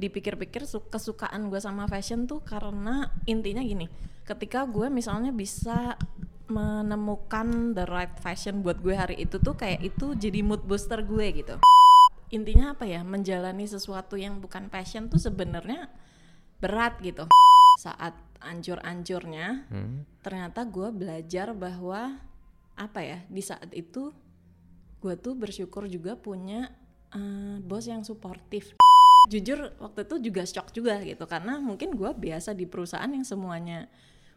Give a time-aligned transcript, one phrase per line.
[0.00, 3.84] dipikir-pikir su- kesukaan gue sama fashion tuh karena intinya gini
[4.24, 6.00] ketika gue misalnya bisa
[6.50, 11.26] menemukan the right fashion buat gue hari itu tuh kayak itu jadi mood booster gue
[11.30, 11.54] gitu.
[12.30, 13.06] Intinya apa ya?
[13.06, 15.86] Menjalani sesuatu yang bukan passion tuh sebenarnya
[16.58, 17.30] berat gitu.
[17.78, 20.02] Saat ancur-ancurnya Hmm.
[20.26, 22.18] ternyata gue belajar bahwa
[22.74, 23.18] apa ya?
[23.30, 24.10] Di saat itu
[25.00, 26.74] gue tuh bersyukur juga punya
[27.10, 28.74] eh, bos yang suportif
[29.28, 33.90] jujur waktu itu juga shock juga gitu karena mungkin gue biasa di perusahaan yang semuanya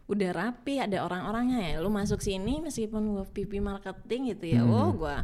[0.04, 1.74] udah rapi ada orang-orangnya ya.
[1.80, 5.16] Lu masuk sini meskipun gue PP marketing gitu ya oh gue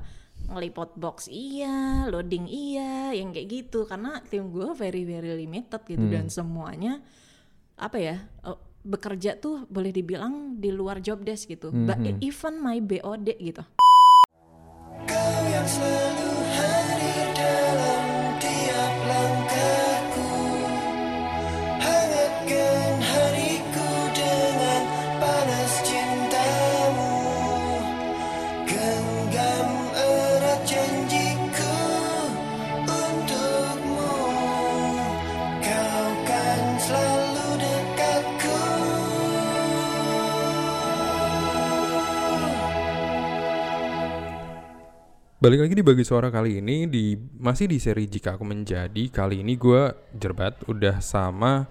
[0.48, 3.84] ngelipot box iya loading iya yang kayak gitu.
[3.84, 7.04] Karena tim gue very very limited gitu dan semuanya
[7.76, 8.16] apa ya
[8.48, 11.68] eh, bekerja tuh boleh dibilang di luar job desk gitu.
[11.68, 13.60] Ba- even my BOD gitu.
[15.04, 16.39] Kau yang selalu
[45.40, 49.08] Balik lagi di bagi suara kali ini di masih di seri jika aku menjadi.
[49.08, 51.64] Kali ini gue jerbat udah sama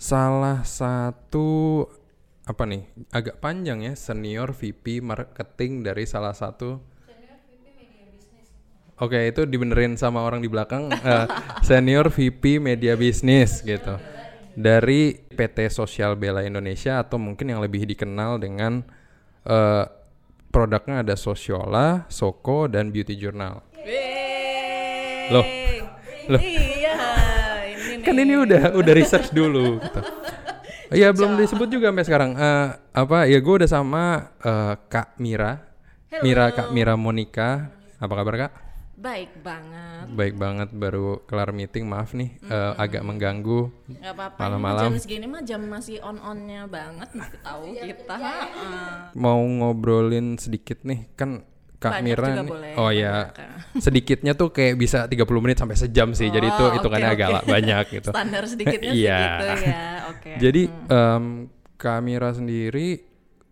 [0.00, 1.84] salah satu
[2.48, 6.80] apa nih agak panjang ya senior VP marketing dari salah satu
[8.96, 11.28] Oke itu dibenerin sama orang di belakang eh,
[11.68, 14.00] senior VP media bisnis gitu.
[14.56, 18.80] Dari PT Sosial Bela Indonesia atau mungkin yang lebih dikenal dengan
[19.44, 19.84] eh,
[20.54, 23.58] produknya ada Sosiola, Soko dan Beauty Journal.
[25.34, 25.46] Loh,
[26.30, 26.38] loh.
[26.38, 26.94] iya
[27.66, 30.02] ini nih Kan ini udah udah research dulu gitu.
[30.94, 32.30] Iya belum disebut juga sampai sekarang.
[32.38, 35.58] Eh, apa ya gue udah sama eh, Kak Mira,
[36.22, 37.66] Mira Kak Mira Monica.
[37.98, 38.63] Apa kabar Kak?
[38.94, 43.72] Baik banget Baik banget baru kelar meeting maaf nih eh, agak mengganggu.
[43.90, 44.82] nggak apa-apa Malam-malam.
[44.86, 48.88] jam segini mah jam masih on onnya banget masih tahu kita heeh.
[49.14, 51.42] Mau ngobrolin sedikit nih kan
[51.74, 52.48] Kak Banyak Mira juga nih.
[52.48, 53.14] boleh, Oh ya.
[53.84, 56.28] Sedikitnya tuh kayak bisa 30 menit sampai sejam sih.
[56.28, 57.34] Jadi itu Oh, hitungannya oke, agak oke.
[57.34, 58.08] lah banyak gitu.
[58.08, 59.18] standar sedikitnya Iya.
[59.20, 61.24] segitu ya oke Jadi em,
[61.74, 63.04] Kak Mira sendiri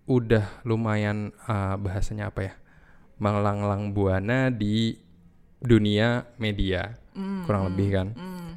[0.05, 2.53] udah lumayan eh, bahasanya apa ya?
[3.17, 4.97] Melanglang buana di
[5.63, 6.99] dunia media.
[7.47, 8.09] Kurang lebih kan.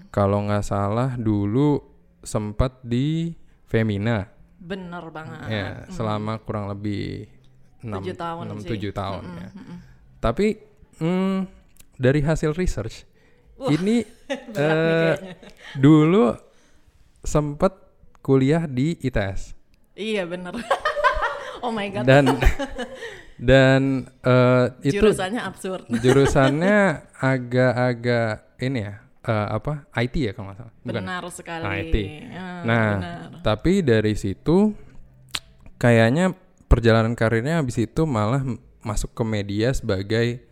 [0.09, 1.79] Kalau nggak salah dulu
[2.25, 3.33] sempat di
[3.65, 4.25] Femina.
[4.55, 7.29] bener banget Ya, selama kurang lebih
[7.85, 8.89] 6 Tujuh tahun sih.
[8.89, 9.49] 7 tahun ya.
[10.17, 10.57] Tapi
[10.97, 11.37] mm,
[11.95, 13.05] dari hasil research
[13.69, 14.01] ini
[14.57, 15.37] eh,
[15.77, 16.33] dulu
[17.21, 17.71] sempat
[18.19, 19.53] kuliah di ITS
[19.95, 20.51] iya bener
[21.63, 22.25] oh my god dan
[23.35, 26.77] dan eh, itu jurusannya absurd jurusannya
[27.19, 28.93] agak-agak ini ya
[29.27, 31.95] eh, apa IT ya kalau nggak salah bukan benar sekali IT.
[32.31, 33.27] Ah, Nah, benar.
[33.43, 34.71] tapi dari situ
[35.75, 36.31] kayaknya
[36.71, 38.41] perjalanan karirnya habis itu malah
[38.81, 40.45] masuk ke media sebagai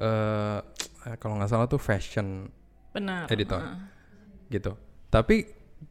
[0.00, 0.58] eh
[1.20, 2.48] kalau nggak salah tuh fashion
[2.96, 3.84] benar editor ah.
[4.48, 4.72] gitu.
[5.12, 5.44] Tapi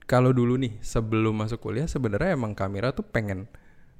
[0.09, 3.45] kalau dulu nih sebelum masuk kuliah sebenarnya emang kamera tuh pengen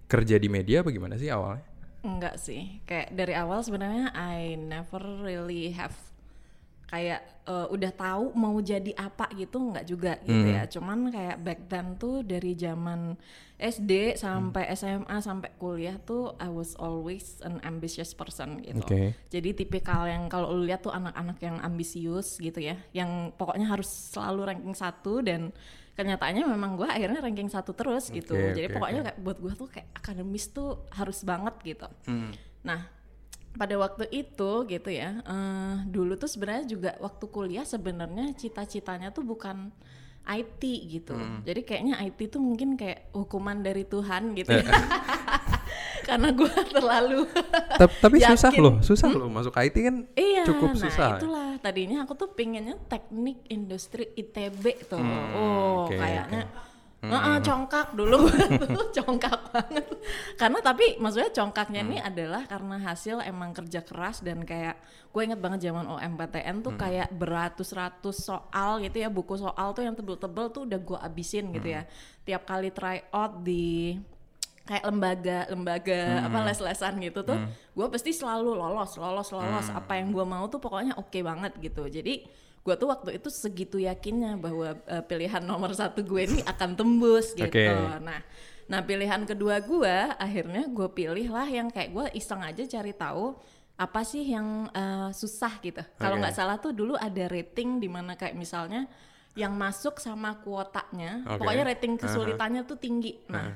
[0.10, 1.69] kerja di media apa gimana sih awalnya?
[2.00, 5.96] Enggak sih, kayak dari awal sebenarnya I never really have
[6.90, 10.66] kayak eh, udah tahu mau jadi apa gitu nggak juga gitu ya.
[10.66, 13.14] Cuman kayak back then tuh dari zaman
[13.60, 18.82] SD sampai SMA sampai kuliah tuh I was always an ambitious person gitu.
[18.82, 19.14] Oke.
[19.30, 23.92] Jadi tipikal yang kalau lu lihat tuh anak-anak yang ambisius gitu ya, yang pokoknya harus
[24.16, 25.54] selalu ranking satu dan
[26.00, 28.32] kenyataannya memang gue akhirnya ranking satu terus gitu.
[28.32, 31.88] Jadi oke, pokoknya kayak buat gue tuh kayak akademis tuh harus banget gitu.
[32.64, 32.88] Nah
[33.50, 39.28] pada waktu itu gitu ya, eh, dulu tuh sebenarnya juga waktu kuliah sebenarnya cita-citanya tuh
[39.28, 39.74] bukan
[40.30, 41.18] IT gitu.
[41.44, 44.70] Jadi kayaknya IT tuh mungkin kayak hukuman dari Tuhan gitu ya.
[46.08, 47.22] Karena gue terlalu
[47.76, 48.62] Tap- tapi susah Yakin.
[48.62, 51.10] loh, susah loh masuk IT kan Iya, cukup nah susah.
[51.16, 54.96] itulah tadinya aku tuh pinginnya teknik industri ITB tuh.
[54.96, 55.30] oh, Hmm,
[55.86, 56.44] oke, kayaknya
[57.00, 58.28] Heeh, congkak dulu
[58.76, 59.88] tuh congkak banget.
[60.36, 62.10] Karena tapi maksudnya congkaknya ini Hmm.
[62.10, 64.76] adalah karena hasil emang kerja keras dan kayak
[65.08, 66.66] gue inget banget zaman OMPTN Hmm.
[66.68, 71.50] tuh kayak beratus-ratus soal gitu ya buku soal tuh yang tebel-tebel tuh udah gue abisin
[71.50, 71.76] gitu Hmm.
[71.78, 71.82] ya.
[72.26, 73.96] Tiap kali try out di
[74.70, 76.26] kayak lembaga lembaga Hmm.
[76.30, 77.40] apa les-lesan gitu tuh
[77.74, 79.80] gue pasti selalu lolos lolos lolos Hmm.
[79.82, 82.22] apa yang gue mau tuh pokoknya oke banget gitu jadi
[82.60, 87.34] gue tuh waktu itu segitu yakinnya bahwa eh, pilihan nomor satu gue ini akan tembus
[87.34, 87.66] gitu Oke.
[88.00, 88.22] nah
[88.70, 93.34] nah pilihan kedua gue akhirnya gue pilih lah yang kayak gue iseng aja cari tahu
[93.74, 96.22] apa sih yang eh, susah gitu kalau Oke.
[96.22, 98.86] nggak salah tuh dulu ada rating di mana kayak misalnya
[99.34, 101.42] yang masuk sama kuotanya Oke.
[101.42, 103.56] pokoknya rating kesulitannya tuh tinggi nah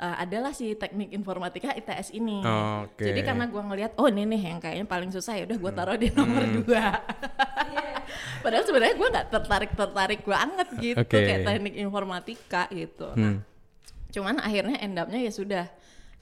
[0.00, 2.42] eh, adalah si teknik informatika ITS ini.
[2.84, 3.04] Oke.
[3.04, 5.98] jadi karena gua ngelihat oh ini nih yang kayaknya paling susah ya udah gua taruh
[5.98, 6.98] di nomor dua.
[8.44, 11.18] Padahal sebenarnya gua nggak tertarik tertarik banget gitu Oke.
[11.18, 13.08] kayak teknik informatika gitu.
[13.16, 13.40] Nah,
[14.14, 15.64] cuman akhirnya end up-nya ya sudah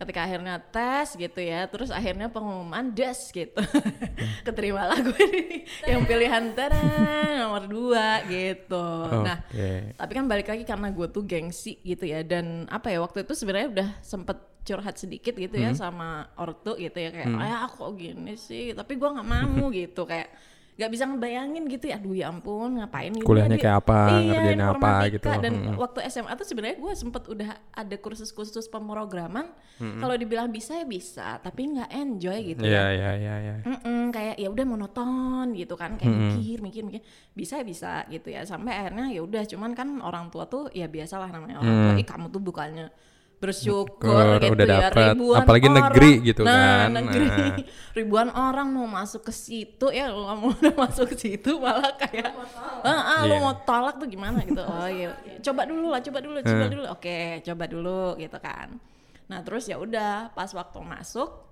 [0.02, 3.62] ketika akhirnya tes gitu ya terus akhirnya pengumuman des gitu
[4.46, 5.50] keterimalah gue nih
[5.94, 6.82] yang pilihan tada
[7.42, 8.86] nomor dua gitu
[9.22, 9.94] nah Oke.
[9.94, 13.32] tapi kan balik lagi karena gue tuh gengsi gitu ya dan apa ya waktu itu
[13.32, 15.66] sebenarnya udah sempet curhat sedikit gitu Hmm.
[15.66, 20.06] ya sama ortu gitu ya kayak ayah kok gini sih tapi gue nggak mau gitu
[20.06, 20.30] kayak
[20.72, 24.32] nggak bisa ngebayangin gitu ya aduh ya ampun ngapain ini Kuliahnya dia- kayak apa, iya,
[24.32, 25.26] ngerjain apa gitu.
[25.28, 25.76] dan Mm-mm.
[25.76, 29.98] waktu SMA tuh sebenarnya gue sempet udah ada kursus-kursus pemrograman Hmm.
[29.98, 33.74] kalau dibilang bisa ya bisa tapi nggak enjoy gitu Iya, ya iya, iya, iya.
[34.08, 37.02] Kayak ya udah monoton gitu kan kayak mikir mikir mikir
[37.32, 40.86] bisa ya bisa gitu ya sampai akhirnya ya udah cuman kan orang tua tuh ya
[40.86, 42.86] biasalah namanya orang tua ih kamu tuh bukannya
[43.42, 45.06] bersyukur Syukur, gitu udah ya dapet.
[45.18, 45.76] ribuan Apalagi orang.
[45.82, 46.88] negeri gitu nah, kan.
[46.94, 47.26] negeri.
[47.26, 47.56] Nah.
[47.98, 52.30] ribuan orang mau masuk ke situ ya lo mau udah masuk ke situ malah kayak
[52.86, 53.42] ah, ah, lo Iya.
[53.42, 54.38] mau tolak tuh gimana?
[54.46, 54.62] gitu.
[54.72, 55.10] Oh iya.
[55.42, 56.84] Coba dulu lah coba dulu coba dulu.
[56.88, 58.78] Oke coba dulu gitu kan.
[59.26, 61.50] Nah terus ya udah pas waktu masuk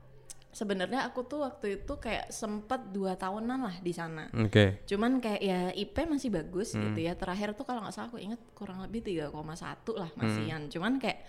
[0.51, 4.27] sebenarnya aku tuh waktu itu kayak sempet dua tahunan lah di sana.
[4.35, 4.83] Oke.
[4.83, 7.15] cuman kayak ya IP masih bagus gitu ya.
[7.15, 9.31] Terakhir tuh kalau nggak salah aku inget kurang lebih 3,1
[9.95, 10.63] lah masihan.
[10.67, 11.23] Cuman kayak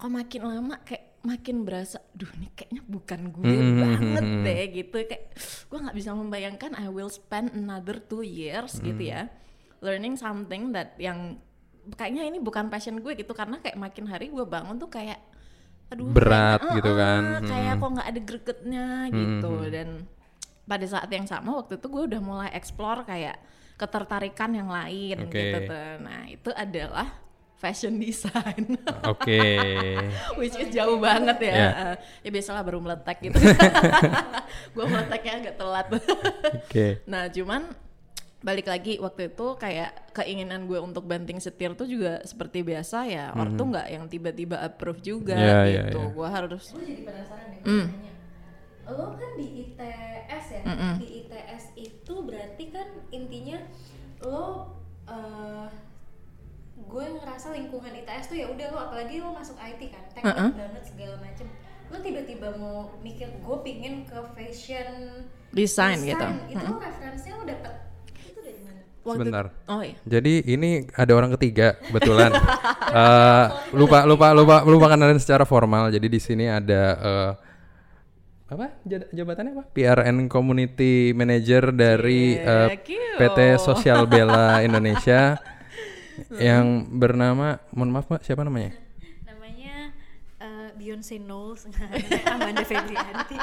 [0.00, 4.44] kok makin lama kayak makin berasa duh ini kayaknya bukan gue Hmm, banget hmm, hmm.
[4.48, 5.24] deh gitu kayak
[5.68, 9.12] gue nggak bisa membayangkan I will spend another two years gitu Hmm.
[9.12, 9.22] ya
[9.78, 11.36] learning something that yang
[11.92, 15.20] kayaknya ini bukan passion gue gitu karena kayak makin hari gue bangun tuh kayak
[15.88, 17.80] aduh Berat kayaknya, gitu "Eh, kan." eh, kayak Hmm.
[17.80, 19.88] kok nggak ada gregetnya gitu dan
[20.62, 23.36] pada saat yang sama waktu itu gue udah mulai explore kayak
[23.74, 25.34] ketertarikan yang lain Oke.
[25.34, 25.90] gitu tuh.
[25.98, 27.08] Nah, itu adalah
[27.60, 28.80] fashion design.
[29.12, 29.40] Oke.
[30.34, 31.52] Which is jauh banget ya.
[31.52, 31.68] Ya.
[31.92, 33.36] Eh, ya biasalah baru meletek gitu.
[34.74, 35.86] gue meleteknya agak telat.
[36.56, 37.04] Oke.
[37.04, 37.68] nah, cuman
[38.40, 43.36] balik lagi waktu itu kayak keinginan gue untuk banting setir tuh juga seperti biasa ya.
[43.36, 45.44] Ortu nggak yang tiba-tiba approve juga Hmm.
[45.44, 46.00] Ya, ya, gitu.
[46.00, 46.12] ya.
[46.16, 47.86] Gue harus Gue jadi penasaran deh Hmm.
[47.92, 48.12] nanya.
[48.90, 50.94] Lo kan di ITS ya, Mm-mm.
[50.98, 53.62] di ITS itu berarti kan intinya
[54.20, 54.72] lo
[55.06, 55.68] eh,
[56.82, 60.50] gue ngerasa lingkungan ITS tuh ya udah lo apalagi lo masuk IT kan, teknik Mm-mm.
[60.54, 61.46] banget segala macem.
[61.86, 64.88] Lo tiba-tiba mau mikir gue pingin ke fashion
[65.50, 66.22] desain gitu.
[66.46, 67.72] itu lo referensinya lo dapet
[68.22, 68.80] itu dari mana?
[69.00, 69.44] Waktu- Sebentar.
[69.66, 69.96] Oh iya.
[70.04, 72.32] Jadi ini ada orang ketiga kebetulan.
[72.90, 75.94] Eh, lupa lupa lupa lupa kenalin secara formal.
[75.94, 77.32] Jadi di sini ada eh,
[78.50, 79.64] apa jabatannya apa?
[79.70, 83.14] PRN Community Manager dari eh, Cie, cute.
[83.14, 85.38] PT Sosial Bella Indonesia
[86.48, 88.74] yang bernama mohon maaf Mbak siapa namanya?
[89.24, 89.92] Namanya
[90.40, 91.68] eh, Beyonce Knowles,
[92.34, 93.36] Amanda Febrianti.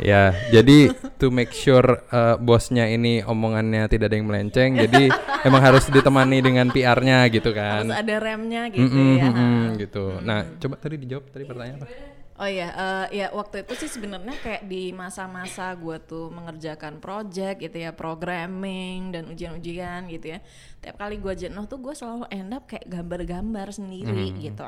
[0.00, 5.12] Ya, jadi to make sure eh, bosnya ini omongannya tidak ada yang melenceng, jadi
[5.48, 7.84] emang harus ditemani dengan PR-nya gitu kan.
[7.90, 9.24] Harus ada remnya gitu Mm-mm, ya.
[9.28, 10.04] mm-mm, gitu.
[10.24, 12.09] Nah, coba tadi dijawab tadi pertanyaan apa?
[12.40, 17.60] Oh iya, eh, ya waktu itu sih sebenarnya kayak di masa-masa gue tuh mengerjakan project
[17.60, 20.38] gitu ya, programming dan ujian-ujian gitu ya.
[20.80, 24.64] Tiap kali gue jenuh tuh gue selalu end up kayak gambar-gambar sendiri gitu.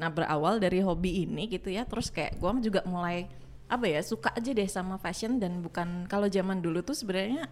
[0.00, 3.28] Nah berawal dari hobi ini gitu ya, terus kayak gue juga mulai
[3.68, 7.46] apa ya suka aja deh sama fashion dan bukan kalau zaman dulu tuh sebenarnya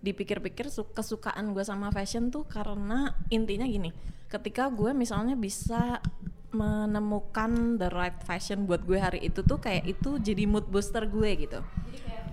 [0.00, 3.92] dipikir-pikir su- kesukaan gue sama fashion tuh karena intinya gini
[4.26, 6.00] ketika gue misalnya bisa
[6.50, 11.30] menemukan the right fashion buat gue hari itu tuh kayak itu jadi mood booster gue
[11.46, 11.60] gitu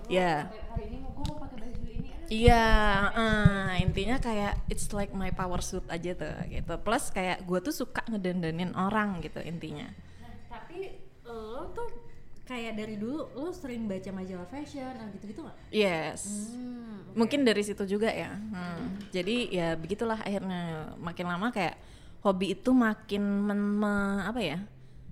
[0.08, 2.10] ya Hari ini mau gue mau pakai baju ini.
[2.12, 2.28] ah.
[2.28, 2.66] Iya,
[3.12, 6.74] eh, intinya kayak it's like my power suit aja tuh gitu.
[6.80, 9.88] Plus kayak gue tuh suka ngedandanin orang gitu intinya.
[10.20, 10.96] Nah, tapi
[11.28, 11.88] lo tuh
[12.44, 15.58] kayak dari dulu lo sering baca majalah fashion ah, gitu-gitu nggak?
[15.72, 16.52] Yes.
[16.56, 18.32] Hmm, Mungkin dari situ juga ya.
[18.32, 18.96] Hmm.
[19.12, 21.76] Jadi ya begitulah akhirnya makin lama kayak
[22.28, 24.60] hobi itu makin men- me- apa ya?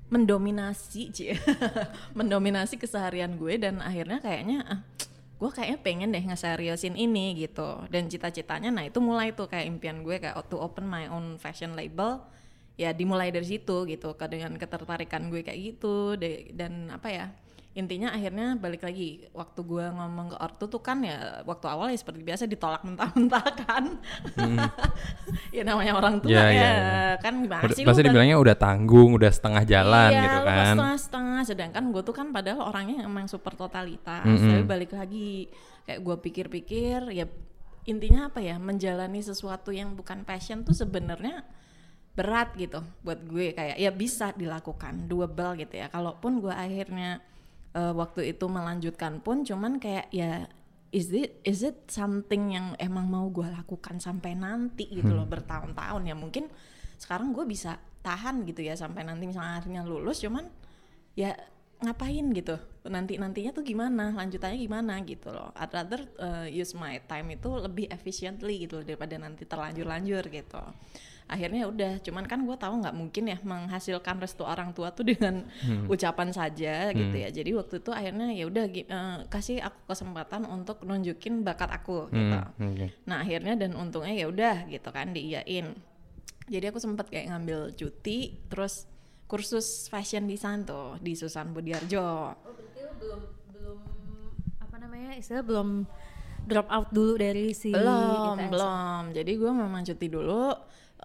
[0.06, 1.34] mendominasi cie
[2.18, 4.80] mendominasi keseharian gue dan akhirnya kayaknya ah,
[5.36, 10.06] gue kayaknya pengen deh ngeseriusin ini gitu dan cita-citanya nah itu mulai tuh kayak impian
[10.06, 12.22] gue kayak to open my own fashion label
[12.78, 16.16] ya dimulai dari situ gitu dengan ketertarikan gue kayak gitu
[16.54, 17.26] dan apa ya
[17.76, 22.00] intinya akhirnya balik lagi waktu gue ngomong ke ortu tuh kan ya waktu awal ya
[22.00, 24.00] seperti biasa ditolak mentah-mentah kan
[25.52, 26.40] ya namanya orang tua Hmm.
[26.40, 27.12] Iya, ya iya, iya.
[27.20, 30.66] kan gimana Udah- sih lu pasti dibilangnya udah tanggung, udah setengah jalan iya, gitu kan.
[30.72, 34.52] setengah-setengah sedangkan gue tuh kan padahal orangnya emang super totalitas Mm-mm.
[34.52, 35.52] tapi balik lagi
[35.84, 37.26] kayak gue pikir-pikir ya
[37.86, 41.46] intinya apa ya menjalani sesuatu yang bukan passion tuh sebenarnya
[42.16, 47.20] berat gitu buat gue kayak ya bisa dilakukan doable gitu ya kalaupun gue akhirnya
[47.76, 50.48] eh, waktu itu melanjutkan pun cuman kayak ya
[50.96, 56.08] is it is it something yang emang mau gue lakukan sampai nanti gitu loh bertahun-tahun
[56.08, 56.16] ya.
[56.16, 56.48] Mungkin
[56.96, 60.48] sekarang gue bisa tahan gitu ya sampai nanti misalnya akhirnya lulus cuman
[61.20, 61.36] ya
[61.84, 62.56] ngapain gitu?
[62.88, 64.16] Nanti nantinya tuh gimana?
[64.16, 65.52] Lanjutannya gimana gitu loh.
[65.60, 70.64] I'd rather uh, use my time itu lebih efficiently gitu loh, daripada nanti terlanjur-lanjur gitu
[71.26, 75.02] akhirnya ya udah cuman kan gue tahu nggak mungkin ya menghasilkan restu orang tua tuh
[75.10, 75.42] dengan
[75.90, 80.86] ucapan saja gitu ya jadi waktu itu akhirnya ya udah eh, kasih aku kesempatan untuk
[80.86, 82.88] nunjukin bakat aku gitu Hmm, oke.
[83.10, 85.74] Nah akhirnya dan untungnya ya udah gitu kan diiyain.
[86.46, 88.86] Jadi aku sempat kayak ngambil cuti, terus
[89.26, 92.06] kursus fashion design tuh di Susan Budiarjo.
[92.38, 93.80] Oh berarti lo belum belum
[94.62, 95.90] apa namanya istilah belum
[96.46, 98.52] drop out dulu dari si belum ITS.
[98.54, 99.04] belum.
[99.18, 100.54] Jadi gue memang cuti dulu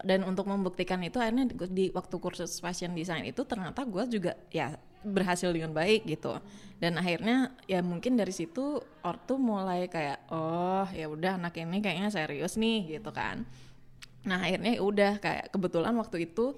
[0.00, 4.33] dan untuk membuktikan itu akhirnya di, di waktu kursus fashion design itu ternyata gue juga
[4.49, 6.37] ya berhasil dengan baik gitu.
[6.80, 12.09] Dan akhirnya ya mungkin dari situ ortu mulai kayak oh ya udah anak ini kayaknya
[12.09, 13.45] serius nih gitu kan.
[14.25, 16.57] Nah akhirnya ya udah kayak kebetulan waktu itu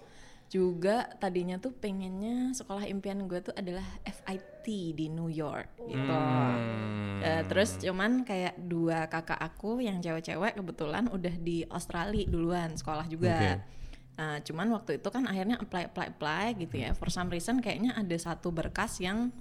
[0.52, 6.12] juga tadinya tuh pengennya sekolah impian gue tuh adalah FIT di New York gitu.
[6.12, 7.24] Hmm.
[7.24, 13.08] Eh, terus cuman kayak dua kakak aku yang cewek-cewek kebetulan udah di Australia duluan sekolah
[13.08, 13.32] juga.
[13.32, 13.50] Oke.
[14.12, 16.92] Nah, cuman waktu itu kan akhirnya apply apply apply gitu ya.
[16.92, 19.32] For some reason kayaknya ada satu berkas yang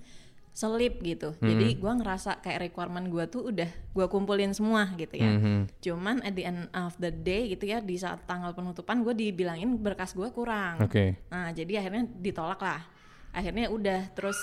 [0.52, 1.32] selip gitu.
[1.40, 5.32] Jadi gua ngerasa kayak requirement gua tuh udah gua kumpulin semua gitu ya.
[5.40, 5.72] Mhm.
[5.80, 9.80] Cuman at the end of the day gitu ya di saat tanggal penutupan gue dibilangin
[9.80, 10.84] berkas gua kurang.
[10.84, 11.24] Oke.
[11.32, 12.84] Nah jadi akhirnya ditolak lah.
[13.32, 14.36] Akhirnya udah terus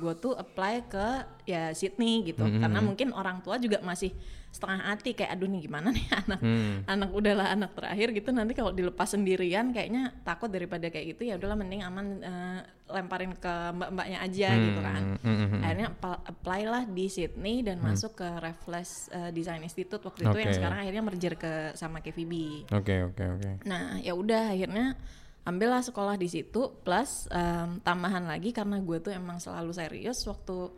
[0.00, 1.06] gue tuh apply ke
[1.44, 2.40] ya Sydney gitu.
[2.40, 2.62] Mm-hmm.
[2.64, 4.16] Karena mungkin orang tua juga masih
[4.50, 6.82] setengah hati kayak aduh nih gimana nih anak Hmm.
[6.90, 11.38] anak udahlah anak terakhir gitu nanti kalau dilepas sendirian kayaknya takut daripada kayak gitu ya
[11.38, 15.02] udahlah mending aman eh, lemparin ke mbak-mbaknya aja gitu kan.
[15.22, 15.60] Hmm, hmm, hmm.
[15.62, 20.50] Akhirnya apply lah di Sydney dan masuk ke Raffles eh, Design Institute waktu itu yang
[20.50, 22.66] sekarang akhirnya merger ke sama KVB.
[22.74, 23.50] Oke oke oke.
[23.62, 24.98] Nah, ya udah akhirnya
[25.40, 30.68] ambillah sekolah di situ plus em, tambahan lagi karena gue tuh emang selalu serius waktu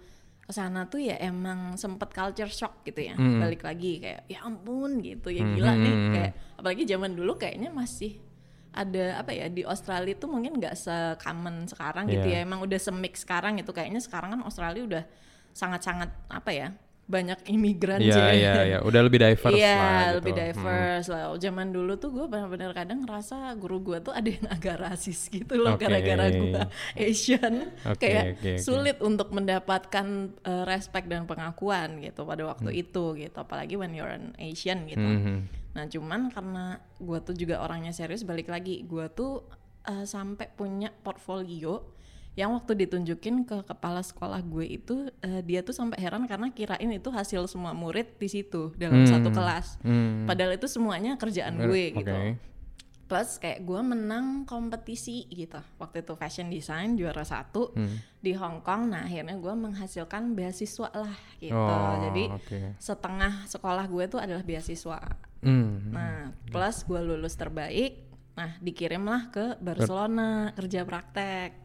[0.42, 3.14] ke sana tuh ya emang sempet culture shock gitu ya.
[3.14, 3.38] Mm.
[3.38, 8.18] balik lagi kayak ya ampun gitu ya gila nih kayak apalagi zaman dulu kayaknya masih
[8.72, 12.40] ada apa ya di Australia tuh mungkin nggak se-common sekarang gitu Iya.
[12.40, 12.46] ya.
[12.48, 13.70] Emang udah semix sekarang gitu.
[13.70, 15.04] Kayaknya sekarang kan Australia udah
[15.52, 16.68] sangat-sangat apa ya
[17.02, 18.24] banyak imigran Iya sih.
[18.40, 18.78] iya iya.
[18.80, 20.16] Udah lebih diverse Iya, lah gitu.
[20.22, 21.24] lebih diverse lah.
[21.34, 25.54] Zaman dulu tuh gue benar-benar kadang ngerasa guru gue tuh ada yang agak rasis gitu
[25.56, 25.84] loh Oke.
[25.84, 26.62] gara-gara gue
[26.96, 27.74] Asian.
[27.84, 28.52] Oke, Kayak oke, oke.
[28.58, 30.06] sulit untuk mendapatkan
[30.38, 32.80] eh, respect dan pengakuan gitu pada waktu Hmm.
[32.80, 33.36] itu gitu.
[33.36, 35.02] Apalagi when you're an Asian gitu.
[35.02, 35.36] Mhm.
[35.72, 36.64] Nah cuman karena
[36.96, 39.42] gue tuh juga orangnya serius balik lagi gue tuh
[39.82, 41.82] eh, sampai punya portfolio
[42.32, 46.88] yang waktu ditunjukin ke kepala sekolah gue itu eh, dia tuh sampai heran karena kirain
[46.88, 49.10] itu hasil semua murid di situ dalam Hmm.
[49.10, 49.76] satu kelas.
[49.80, 50.24] Hmm.
[50.24, 52.08] Padahal itu semuanya kerjaan gue gitu.
[52.08, 52.40] Oke.
[53.04, 55.60] Plus kayak gue menang kompetisi gitu.
[55.76, 58.00] Waktu itu fashion design juara satu Hmm.
[58.18, 58.88] di Hong Kong.
[58.88, 61.52] Nah akhirnya gue menghasilkan beasiswa lah gitu.
[61.52, 62.58] Oh, Jadi oke.
[62.78, 64.96] setengah sekolah gue tuh adalah beasiswa.
[65.44, 65.92] Hmm.
[65.92, 68.08] Nah, plus gue lulus terbaik.
[68.32, 71.61] Nah, dikirimlah ke Barcelona kerja praktek.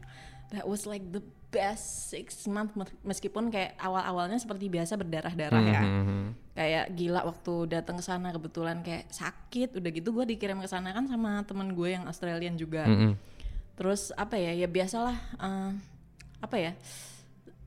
[0.48, 5.82] That was like the best six month mes- meskipun kayak awal-awalnya seperti biasa berdarah-darah ya.
[5.82, 6.20] Mhm.
[6.52, 10.92] Kayak gila waktu datang ke sana kebetulan kayak sakit, udah gitu gue dikirim ke sana
[10.92, 12.84] kan sama temen gue yang Australian juga.
[12.84, 13.16] Mhm.
[13.76, 14.52] Terus apa ya?
[14.52, 15.70] Ya biasalah eh,
[16.40, 16.72] apa ya?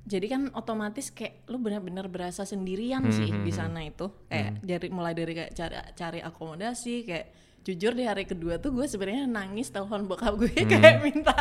[0.02, 4.10] Jadi kan otomatis kayak lu benar-benar berasa sendirian sih di sana itu.
[4.28, 7.28] Kayak dari mulai dari kayak cari cari akomodasi kayak
[7.62, 11.36] jujur di hari kedua tuh gue sebenarnya nangis telepon bokap gue kayak minta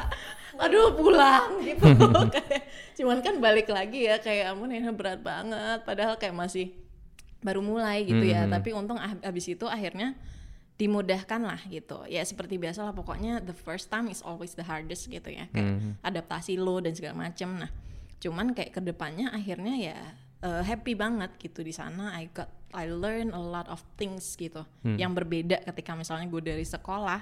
[0.60, 1.88] aduh pulang gitu.
[2.28, 5.80] Kayak cuman kan balik lagi ya kayak ampun ini berat banget.
[5.88, 6.76] Padahal kayak masih
[7.40, 8.44] baru mulai gitu ya.
[8.44, 10.12] Tapi untung ah- abis itu akhirnya
[10.76, 12.04] dimudahkan lah gitu.
[12.12, 15.48] Ya seperti biasa lah pokoknya the first time is always the hardest gitu ya.
[15.56, 17.56] Kayak adaptasi lo dan segala macem.
[17.56, 17.72] Nah
[18.20, 19.96] cuman kayak ke depannya akhirnya ya
[20.44, 22.12] eh, happy banget gitu di sana.
[22.20, 26.66] I got I learn a lot of things gitu yang berbeda ketika misalnya gue dari
[26.66, 27.20] sekolah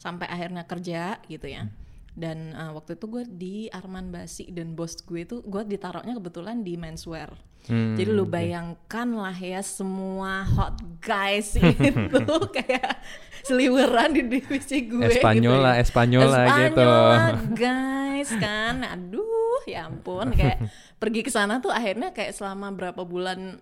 [0.00, 1.68] sampai akhirnya kerja gitu ya.
[2.10, 6.66] Dan uh, waktu itu gue di Arman Basi dan bos gue itu gue ditaruhnya kebetulan
[6.66, 7.30] di menswear.
[7.68, 13.04] Hmm, jadi lu bayangkan lah ya semua hot guys itu kayak
[13.44, 15.84] seliweran di divisi gue Espanyola, gitu ya.
[15.84, 16.80] Espanyola gitu.
[16.80, 17.16] Espanyola,
[17.62, 18.74] guys kan?
[18.84, 20.32] Aduh ya ampun.
[20.34, 23.60] Kayak pergi ke sana tuh akhirnya kayak selama berapa bulan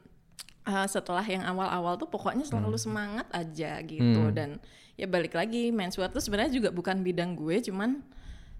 [0.69, 4.35] uh, setelah yang awal-awal tuh pokoknya selalu semangat aja gitu Hmm.
[4.37, 4.49] dan
[4.95, 8.05] ya balik lagi menswear tuh sebenarnya juga bukan bidang gue cuman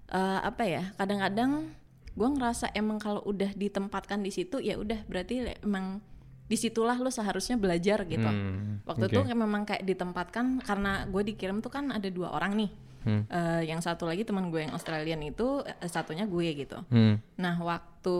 [0.09, 1.69] uh, apa ya kadang-kadang
[2.09, 6.01] gue ngerasa emang kalau udah ditempatkan di situ ya udah berarti emang
[6.49, 9.13] di situlah lo seharusnya belajar gitu Hmm, waktu oke.
[9.13, 13.23] itu memang kayak ditempatkan karena gue dikirim tuh kan ada dua orang nih Hmm.
[13.25, 17.17] Eh, yang satu lagi teman gue yang Australian itu eh, satunya gue gitu Hmm.
[17.35, 18.17] Nah, waktu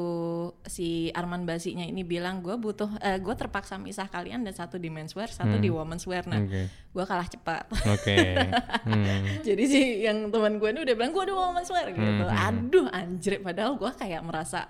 [0.65, 4.88] si Arman Basinya ini bilang gue butuh, eh, gue terpaksa misah kalian dan satu di
[4.88, 6.24] menswear, satu di womenswear.
[6.25, 6.67] Nah, Oke.
[6.67, 7.63] gue kalah cepat.
[7.89, 8.17] Oke.
[8.83, 9.24] Hmm.
[9.48, 12.24] Jadi si yang teman gue ini udah bilang gue ada womenswear gitu.
[12.24, 12.48] Hmm.
[12.48, 13.39] Aduh, anjir.
[13.39, 14.67] Padahal gue kayak merasa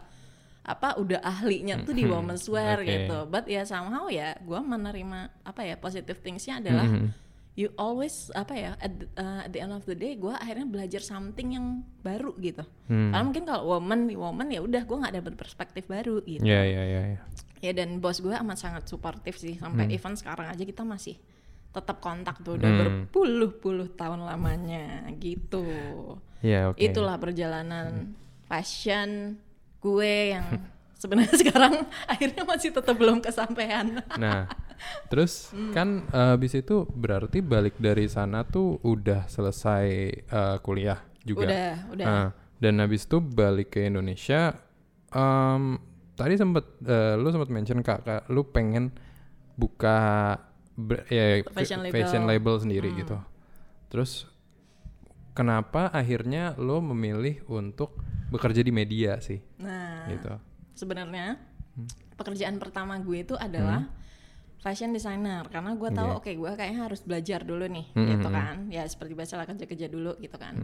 [0.60, 2.86] apa udah ahlinya tuh di womenswear Hmm.
[2.86, 2.94] Oke.
[3.06, 3.18] gitu.
[3.26, 7.10] But ya somehow ya gue menerima apa ya positive thingsnya adalah Hmm.
[7.54, 10.64] You always apa ya at, the- uh, at the end of the day gue akhirnya
[10.64, 11.66] belajar something yang
[12.00, 12.64] baru gitu.
[12.88, 13.12] Hmm.
[13.12, 16.42] Karena mungkin kalau woman woman ya udah gue nggak dapet perspektif baru gitu.
[16.42, 17.02] Ya ya ya.
[17.16, 17.20] ya.
[17.60, 19.96] Ya dan bos gue amat sangat suportif sih sampai Hmm.
[19.96, 21.20] even sekarang aja kita masih
[21.70, 22.80] tetap kontak tuh udah Hmm.
[22.80, 25.68] berpuluh-puluh tahun lamanya gitu.
[26.40, 26.80] Ya oke.
[26.80, 28.16] Itulah perjalanan
[28.48, 29.36] fashion
[29.80, 30.48] gue yang
[31.00, 31.74] sebenarnya sekarang
[32.06, 34.04] akhirnya masih tetap belum kesampaian.
[34.20, 34.52] Nah,
[35.08, 35.72] terus Hmm.
[35.72, 39.86] kan eh, habis itu berarti balik dari sana tuh udah selesai
[40.22, 41.48] eh, kuliah juga.
[41.48, 42.06] Udah, udah.
[42.06, 44.54] Nah, dan habis itu balik ke Indonesia.
[45.10, 45.80] em,
[46.14, 48.94] tadi sempet eh, lu sempat mention kak, kak, lu pengen
[49.56, 50.38] buka
[50.72, 51.96] ber- ya, Fashion label.
[51.96, 53.00] fashion label sendiri Hmm.
[53.00, 53.18] gitu.
[53.90, 54.30] Terus
[55.32, 57.98] kenapa akhirnya lo memilih untuk
[58.30, 59.40] bekerja di media sih?
[59.58, 60.34] Nah, Gitu.
[60.80, 61.36] Sebenarnya
[61.76, 61.86] Hmm.
[62.16, 63.88] pekerjaan pertama gue itu adalah
[64.60, 65.48] fashion designer.
[65.48, 66.32] Karena gue tahu oke.
[66.32, 68.56] gue kayaknya harus belajar dulu nih Hmm, gitu hmm, kan.
[68.68, 70.56] Ya seperti biasa lah kerja-kerja dulu gitu kan.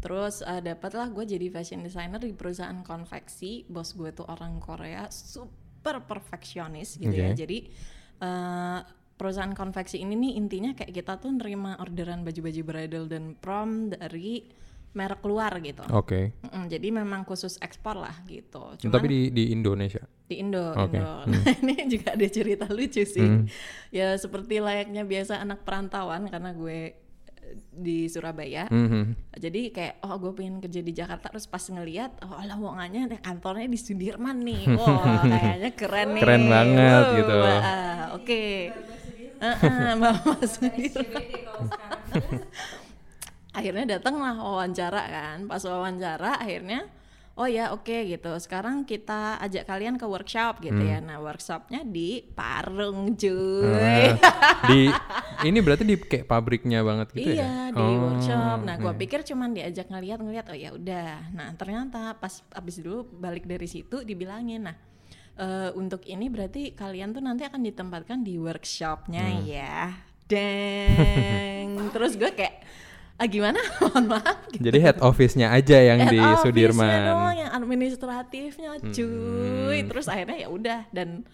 [0.00, 3.64] Terus eh, dapatlah gue jadi fashion designer di perusahaan konveksi.
[3.68, 7.32] Bos gue tuh orang Korea super perfeksionis gitu ya.
[7.32, 7.40] Oke.
[7.40, 7.58] jadi
[8.20, 8.80] eh,
[9.16, 14.48] perusahaan konveksi ini nih intinya kayak kita tuh nerima orderan baju-baju bridal dan prom dari
[14.90, 16.34] merek luar gitu Oke.
[16.42, 18.74] Mm, jadi memang khusus ekspor lah gitu.
[18.74, 20.02] Cuman Tapi di di Indonesia.
[20.26, 21.26] di Indo, Oke, Indo.
[21.26, 23.46] Nah, ini juga ada cerita lucu sih.
[23.90, 26.94] Ya seperti layaknya biasa anak perantauan karena gue
[27.36, 28.66] eh, di Surabaya.
[28.66, 29.30] Mhm.
[29.38, 33.66] Jadi kayak oh gue pengen kerja di Jakarta terus pas ngeliat oh lowongannya deh, kantornya
[33.66, 34.74] di Sudirman nih.
[34.78, 36.22] Wah, kayaknya keren nih.
[36.22, 37.38] Keren banget Wow, gitu.
[38.18, 38.44] Oke.
[39.40, 41.24] Heeh, Mama Sudirman.
[43.60, 45.38] Akhirnya datanglah wawancara kan.
[45.44, 46.88] Pas wawancara akhirnya
[47.36, 48.32] oh ya oke gitu.
[48.36, 51.00] Sekarang kita ajak kalian ke workshop gitu ya.
[51.00, 54.12] Nah workshopnya di Parung cuy.
[54.20, 54.92] Ah, di
[55.44, 57.72] ini berarti di kayak pabriknya banget gitu iya ya?
[57.72, 58.58] di Oh, workshop.
[58.64, 59.00] Nah gua iya.
[59.00, 61.32] pikir cuman diajak ngeliat-ngeliat oh ya udah.
[61.32, 64.76] Nah ternyata pas abis dulu balik dari situ dibilangin nah
[65.40, 69.40] eh, untuk ini berarti kalian tuh nanti akan ditempatkan di workshopnya Hmm.
[69.48, 69.78] ya.
[70.28, 71.90] Deng.
[71.90, 72.62] Terus gue kayak
[73.20, 74.64] ah gimana mohon maaf gitu.
[74.64, 76.88] Jadi head office-nya aja yang Head di Sudirman.
[77.06, 79.86] doang, yang administratifnya cuy Hmm.
[79.86, 81.24] terus akhirnya ya udah dan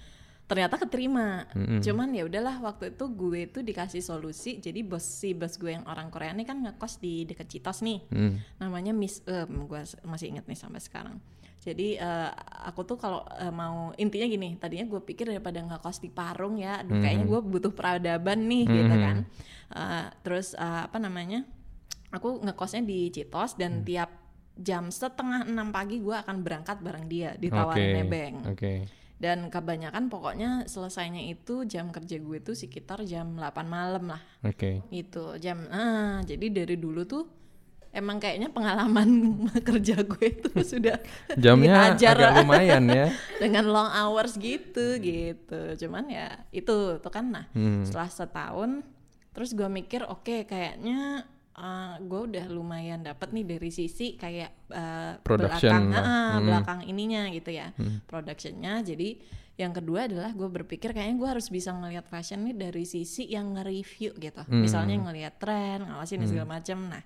[0.44, 1.78] ternyata keterima Mm-mm.
[1.80, 5.82] cuman ya udahlah waktu itu gue tuh dikasih solusi jadi bos si bos gue yang
[5.84, 8.38] orang Korea ini kan ngekos di deket Citos nih Hmm.
[8.56, 11.18] namanya Miss Em gue masih inget nih sampai sekarang
[11.60, 12.30] jadi eh,
[12.62, 16.78] aku tuh kalau eh, mau intinya gini tadinya gue pikir daripada ngekos di Parung ya
[16.78, 19.02] aduh kayaknya gue butuh peradaban nih gitu Mhm.
[19.02, 19.18] kan
[19.66, 21.42] Eh, terus eh, apa namanya
[22.16, 24.08] aku ngekosnya di Citos dan tiap
[24.56, 27.92] jam setengah enam pagi gue akan berangkat bareng dia ditawarin Oke.
[27.94, 28.72] nebeng Oke.
[29.16, 34.80] dan kebanyakan pokoknya selesainya itu jam kerja gue tuh sekitar jam 8 malam lah Oke.
[34.88, 37.28] itu jam ah jadi dari dulu tuh
[37.92, 39.08] emang kayaknya pengalaman
[39.68, 41.00] kerja gue itu sudah
[41.36, 43.06] Jamnya dihajar agak lumayan ya.
[43.44, 47.84] dengan long hours gitu gitu cuman ya itu tuh kan nah Hmm.
[47.84, 48.80] setelah setahun
[49.32, 55.18] terus gue mikir oke kayaknya uh, gue udah lumayan dapet nih dari sisi kayak uh,
[55.20, 56.44] Production belakang ah, Hmm.
[56.44, 57.72] belakang ininya gitu ya
[58.04, 59.16] productionnya jadi
[59.56, 63.56] yang kedua adalah gue berpikir kayaknya gue harus bisa ngelihat fashion nih dari sisi yang
[63.56, 64.60] nge-review gitu Hmm.
[64.60, 67.02] misalnya ngelihat tren ngawasin dan segala macam nah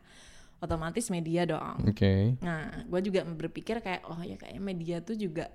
[0.60, 2.36] otomatis media dong Oke.
[2.44, 5.48] Nah, gue juga berpikir kayak oh ya kayaknya media tuh juga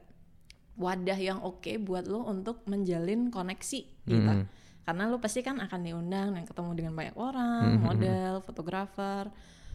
[0.76, 4.32] wadah yang oke buat lo untuk menjalin koneksi gitu.
[4.34, 4.44] Mm.
[4.86, 9.28] Karena lo pasti kan akan diundang dan ketemu dengan banyak orang, model, fotografer.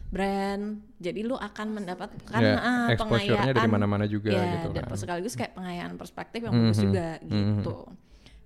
[0.09, 0.63] brand
[0.97, 3.71] jadi lu akan mendapatkan Ya, ah, exposure-nya dari pengayaan.
[3.71, 4.99] mana-mana juga Ya, gitu dan kan.
[4.99, 7.95] sekaligus kayak pengayaan perspektif yang bagus Mhm, juga gitu mhm.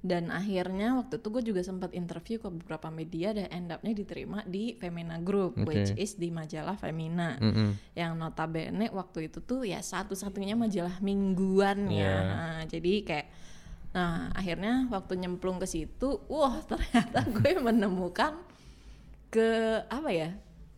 [0.03, 4.45] dan akhirnya waktu itu gue juga sempat interview ke beberapa media dan end up-nya diterima
[4.45, 5.65] di Femina Group Oke.
[5.65, 7.73] which is di majalah Femina Mm-mm.
[7.93, 12.13] yang notabene waktu itu tuh ya satu-satunya majalah mingguan ya Iya.
[12.21, 13.27] Nah, jadi kayak
[13.95, 18.35] nah akhirnya waktu nyemplung ke situ wah ternyata gue menemukan
[19.31, 19.47] ke
[19.87, 20.29] apa ya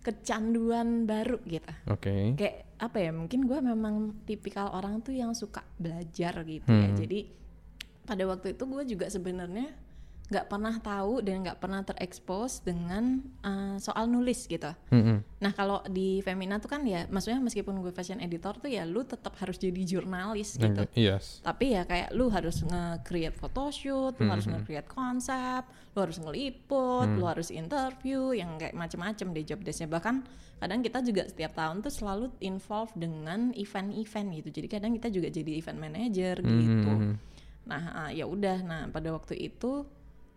[0.05, 2.37] kecanduan baru gitu Oke.
[2.37, 6.95] kayak apa ya mungkin gue memang tipikal orang tuh yang suka belajar gitu ya Hmm.
[6.95, 7.25] jadi
[8.05, 9.67] pada waktu itu gue juga sebenarnya
[10.27, 15.23] nggak pernah tahu dan nggak pernah terekspos dengan uh, soal nulis gitu Mm-mm.
[15.37, 19.05] Nah kalau di Femina tuh kan ya, maksudnya meskipun gue fashion editor tuh ya lu
[19.05, 20.81] tetap harus jadi jurnalis gitu.
[20.81, 21.45] Nah, Yes.
[21.45, 25.61] Tapi ya kayak lu harus nge-create photoshoot, lu harus nge-create konsep,
[25.93, 29.85] lu harus ngeliput, lu harus interview, yang kayak macem-macem deh job desknya.
[29.93, 30.15] Bahkan
[30.57, 34.49] kadang kita juga setiap tahun tuh selalu involve dengan event-event gitu.
[34.57, 36.91] Jadi kadang kita juga jadi event manager gitu.
[36.97, 37.13] Mhm.
[37.69, 39.85] Nah ah, ya udah, nah pada waktu itu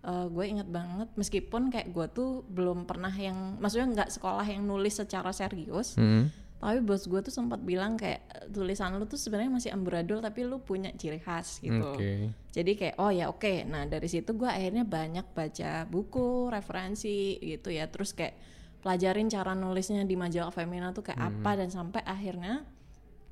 [0.00, 4.64] eh, gue inget banget meskipun kayak gue tuh belum pernah yang, maksudnya nggak sekolah yang
[4.64, 6.32] nulis secara serius, Mm.
[6.56, 10.44] tapi bos gue tuh sempat bilang kayak "Eh, tulisan lu tuh sebenarnya masih amburadul tapi
[10.44, 11.96] lu punya ciri khas gitu.
[11.96, 12.32] Oke.
[12.50, 13.64] Jadi kayak oh ya oke.
[13.64, 17.88] Nah dari situ gue akhirnya banyak baca buku, referensi gitu ya.
[17.88, 18.36] Terus kayak
[18.80, 22.64] pelajarin cara nulisnya di majalah Femina tuh kayak apa dan sampai akhirnya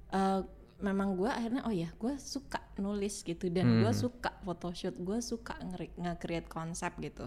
[0.08, 0.40] eh,
[0.78, 5.58] memang gue akhirnya oh ya gue suka nulis gitu dan gue suka photoshoot, gue suka
[5.60, 7.26] nge- nge-create konsep gitu.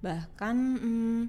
[0.00, 1.20] Bahkan mm,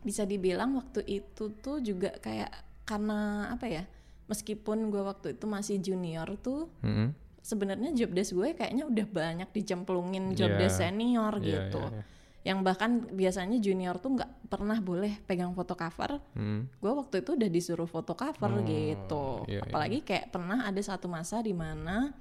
[0.00, 2.52] bisa dibilang waktu itu tuh juga kayak
[2.84, 3.84] karena apa ya?
[4.24, 7.12] Meskipun gue waktu itu masih junior tuh Mm-mm.
[7.38, 10.60] sebenarnya job desk gue kayaknya udah banyak dicemplungin job Iya.
[10.60, 11.82] desk senior Iya, gitu.
[11.82, 12.02] iya, iya.
[12.44, 16.20] Yang bahkan biasanya junior tuh nggak pernah boleh pegang foto cover.
[16.36, 16.68] Mm.
[16.76, 19.24] Gue waktu itu udah disuruh foto cover Oh, gitu.
[19.48, 19.60] iya, iya.
[19.64, 22.12] Apalagi kayak pernah ada satu masa di mana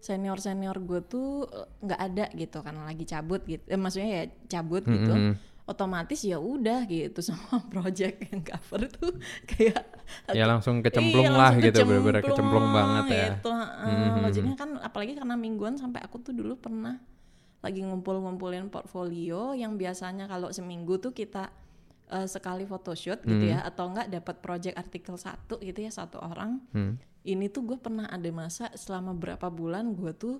[0.00, 3.60] senior senior gue tuh eh, nggak ada gitu karena lagi cabut gitu.
[3.68, 5.12] Eh, maksudnya ya cabut gitu.
[5.12, 5.34] Mm-mm.
[5.66, 9.12] Otomatis ya udah gitu semua project yang cover tuh
[9.44, 9.82] kayak
[10.30, 13.28] Ya langsung kecemplung Iya, lah langsung gitu, bener-bener kecemplung banget ya.
[13.34, 13.50] Gitu.
[13.50, 14.24] Mhm.
[14.30, 16.96] Jadinya kan apalagi karena mingguan sampai aku tuh dulu pernah
[17.66, 21.50] lagi ngumpul-ngumpulin portfolio yang biasanya kalau seminggu tuh kita
[22.06, 23.50] eh, sekali photoshoot gitu Mhm.
[23.50, 26.62] ya atau enggak dapat project artikel satu gitu ya satu orang.
[26.70, 27.02] Hmm.
[27.20, 30.38] Ini tuh gue pernah ada masa selama berapa bulan gue tuh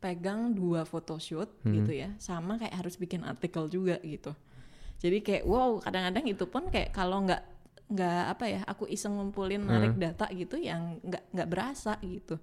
[0.00, 1.72] pegang dua photoshoot Mhm.
[1.76, 4.32] gitu ya sama kayak harus bikin artikel juga gitu.
[4.98, 7.44] Jadi kayak wow kadang-kadang itu pun kayak kalau nggak
[7.92, 12.40] nggak apa ya aku iseng ngumpulin narik data gitu yang nggak nggak berasa gitu.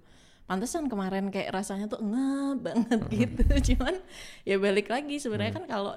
[0.50, 3.42] Pantesan kemarin kayak rasanya tuh nge banget gitu.
[3.70, 3.94] Cuman
[4.42, 5.94] ya balik lagi sebenarnya kan kalau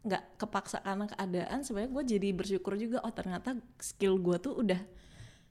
[0.00, 4.80] nggak kepaksa karena keadaan sebenarnya gue jadi bersyukur juga oh ternyata skill gue tuh udah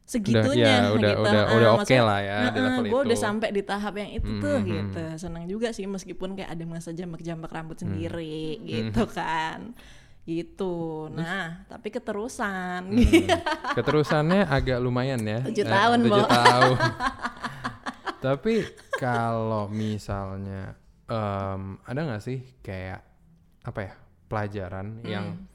[0.02, 1.22] segitunya ya, udah- gitu.
[1.22, 4.10] udah- Ah, udah oke maksudnya, lah ya di level gue udah sampai di tahap yang
[4.12, 4.66] itu tuh Mhm.
[4.66, 5.02] gitu.
[5.20, 7.94] Senang juga sih meskipun kayak ada masa jambak-jambak rambut Hmm.
[7.94, 9.78] sendiri gitu kan.
[10.26, 10.78] Gitu.
[11.12, 12.90] Nah, tapi keterusan.
[12.90, 12.98] Hmm.
[13.78, 15.42] Keterusannya agak lumayan ya.
[15.44, 16.26] Tujuh Eh, tahun, tujuh Bo.
[16.28, 16.78] tahun.
[18.20, 20.76] Tapi kalau misalnya
[21.08, 23.00] em, ada nggak sih kayak
[23.64, 23.94] apa ya
[24.28, 25.46] pelajaran yang Hmm.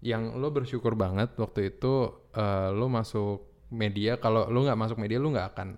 [0.00, 1.92] yang lo bersyukur banget waktu itu
[2.32, 5.68] eh, lo masuk media kalau lo nggak masuk media lo nggak akan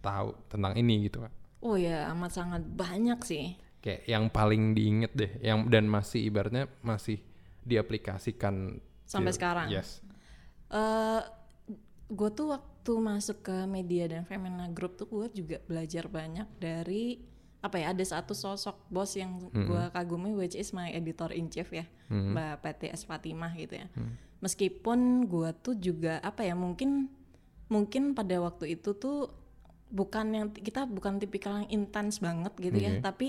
[0.00, 3.54] tahu tentang ini gitu kan oh ya, amat sangat banyak sih.
[3.78, 7.22] kayak yang paling diinget deh yang dan masih ibaratnya masih
[7.62, 9.68] diaplikasikan Sampai di- sekarang?
[9.70, 10.02] yes
[10.68, 11.20] eh
[12.06, 17.18] gue tuh waktu masuk ke media dan Femina Group tuh gue juga belajar banyak dari
[17.64, 21.66] apa ya ada satu sosok bos yang gue kagumi which is my editor in chief
[21.74, 23.86] ya mbak PTS Fatimah gitu ya.
[24.38, 27.10] Meskipun gue tuh juga apa ya mungkin
[27.66, 29.34] mungkin pada waktu itu tuh
[29.90, 33.02] bukan yang kita bukan tipikal yang intens banget gitu ya Oke.
[33.02, 33.28] tapi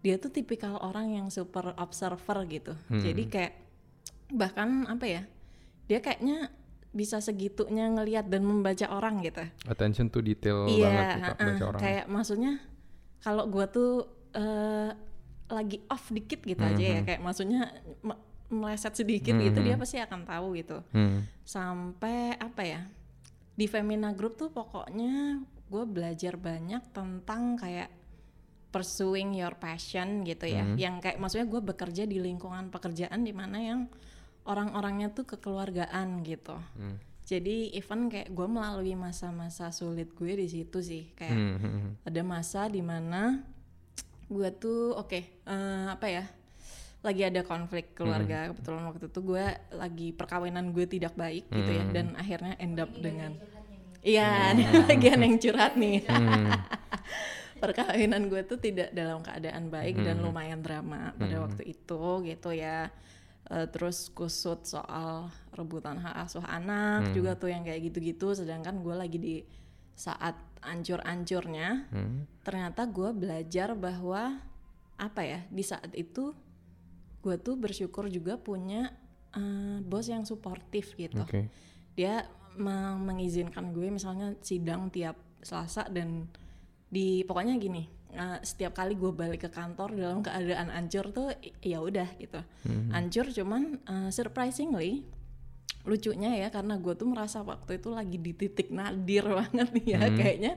[0.00, 2.72] dia tuh tipikal orang yang super observer gitu.
[2.88, 3.52] Jadi kayak
[4.32, 5.22] bahkan apa ya
[5.88, 6.48] dia kayaknya
[6.94, 11.46] bisa segitunya ngelihat dan membaca orang gitu attention to detail iya banget tuh, Kak, heeh.
[11.50, 12.52] baca orang kayak maksudnya
[13.18, 13.92] kalau gua tuh
[14.32, 14.90] eh,
[15.46, 16.94] lagi off dikit gitu aja Mhm.
[16.94, 17.60] ya kayak maksudnya
[18.00, 21.26] me- meleset sedikit gitu dia pasti akan tahu gitu Hmm.
[21.42, 22.80] sampai apa ya
[23.52, 27.90] di Femina Group tuh pokoknya gue belajar banyak tentang kayak
[28.68, 33.58] pursuing your passion gitu ya yang kayak maksudnya gue bekerja di lingkungan pekerjaan di mana
[33.58, 33.80] yang
[34.44, 36.56] orang-orangnya tuh kekeluargaan gitu.
[36.76, 37.00] Hmm.
[37.24, 41.92] jadi even kayak gue melalui masa-masa sulit gue di situ sih kayak Hmm, hmm, hmm.
[42.04, 43.40] ada masa di mana
[44.28, 46.24] gue tuh oke eh, apa ya
[47.04, 48.48] lagi ada konflik keluarga.
[48.50, 49.44] Kebetulan waktu itu gue
[49.76, 53.36] lagi perkawinan gue tidak baik gitu ya dan akhirnya end up dengan
[54.00, 56.00] iya ini bagian yang curhat nih.
[57.60, 62.88] Perkawinan gue tuh tidak dalam keadaan baik dan lumayan drama pada waktu itu gitu ya
[63.44, 68.96] Eh, terus kusut soal rebutan hak asuh anak juga tuh yang kayak gitu-gitu sedangkan gue
[68.96, 69.34] lagi di
[69.92, 70.32] saat
[70.64, 71.92] ancur-ancurnya
[72.40, 74.40] ternyata gue belajar bahwa
[74.96, 76.32] apa ya di saat itu
[77.20, 78.96] gue tuh bersyukur juga punya
[79.36, 81.20] eh, bos yang suportif gitu.
[81.20, 81.52] Oke.
[81.92, 82.24] dia
[82.56, 86.32] me- mengizinkan gue misalnya sidang tiap Selasa dan
[86.88, 91.82] di pokoknya gini eh, setiap kali gue balik ke kantor dalam keadaan ancur tuh ya
[91.82, 92.40] udah gitu.
[92.94, 95.04] Ancur cuman eh, surprisingly
[95.84, 100.02] lucunya ya karena gue tuh merasa waktu itu lagi di titik nadir banget nih ya
[100.16, 100.54] kayaknya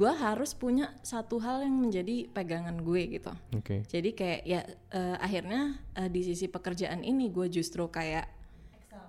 [0.00, 3.36] gue harus punya satu hal yang menjadi pegangan gue gitu.
[3.52, 3.84] Oke.
[3.84, 4.60] jadi kayak ya
[4.96, 8.24] eh, akhirnya eh, di sisi pekerjaan ini gue justru kayak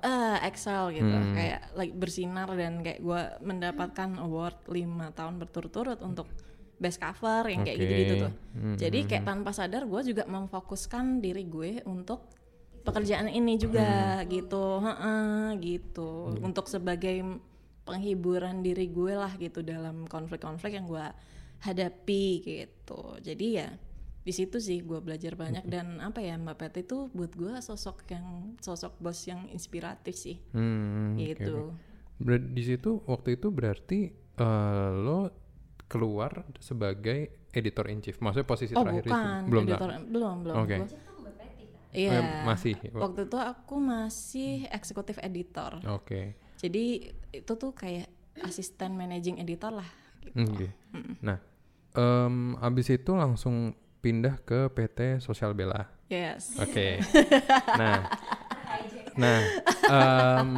[0.02, 1.15] eh excel gitu.
[1.32, 6.28] Kayak like bersinar dan kayak gue mendapatkan award lima tahun berturut-turut untuk
[6.82, 7.84] best cover yang kayak Oke.
[7.86, 8.34] gitu-gitu tuh.
[8.58, 12.26] Hmm, Jadi kayak tanpa sadar gue juga memfokuskan diri gue untuk
[12.82, 16.34] pekerjaan ini juga gitu, Heeh, gitu.
[16.41, 17.22] Untuk sebagai
[17.86, 21.06] penghiburan diri gue lah gitu dalam konflik-konflik yang gue
[21.62, 23.22] hadapi gitu.
[23.22, 23.70] Jadi ya
[24.22, 28.06] di situ sih gue belajar banyak dan apa ya Mbak Pet itu buat gue sosok
[28.13, 31.74] yang sosok bos yang inspiratif sih Hmm, oke, gitu.
[32.22, 35.40] Ber- di situ waktu itu berarti eh, lo
[35.91, 37.19] keluar sebagai
[37.51, 38.15] editor in chief.
[38.17, 39.99] Maksudnya posisi Oh terakhir bukan itu belum editor, tak?
[40.08, 40.56] belum belum.
[40.58, 40.77] Oke.
[40.80, 41.10] Gua-
[41.91, 42.10] Iya.
[42.15, 42.80] Eh, masih.
[42.95, 45.75] Waktu itu aku masih eksekutif editor.
[45.91, 46.39] Oke.
[46.56, 48.08] Jadi itu tuh kayak
[48.39, 49.89] asisten managing editor lah.
[50.23, 50.39] Gitu.
[50.39, 50.71] Oke.
[51.19, 51.36] Nah,
[51.91, 55.84] em, abis itu langsung pindah ke PT Sosial Bella.
[56.08, 56.56] Yes.
[56.56, 57.04] Oke.
[57.75, 58.08] nah,
[59.13, 59.39] nah,
[59.84, 60.49] em,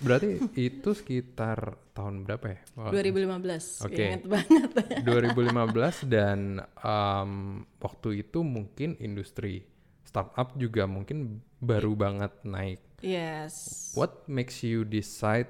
[0.00, 2.58] berarti itu sekitar tahun berapa ya?
[2.74, 3.86] Wah, 2015.
[3.86, 4.04] Oke.
[4.10, 4.70] Ingat banget.
[5.06, 6.38] 2015 dan
[6.82, 7.32] em,
[7.78, 9.64] waktu itu mungkin industri
[10.02, 12.82] startup juga mungkin baru banget naik.
[13.00, 13.90] yes.
[13.94, 15.48] What makes you decide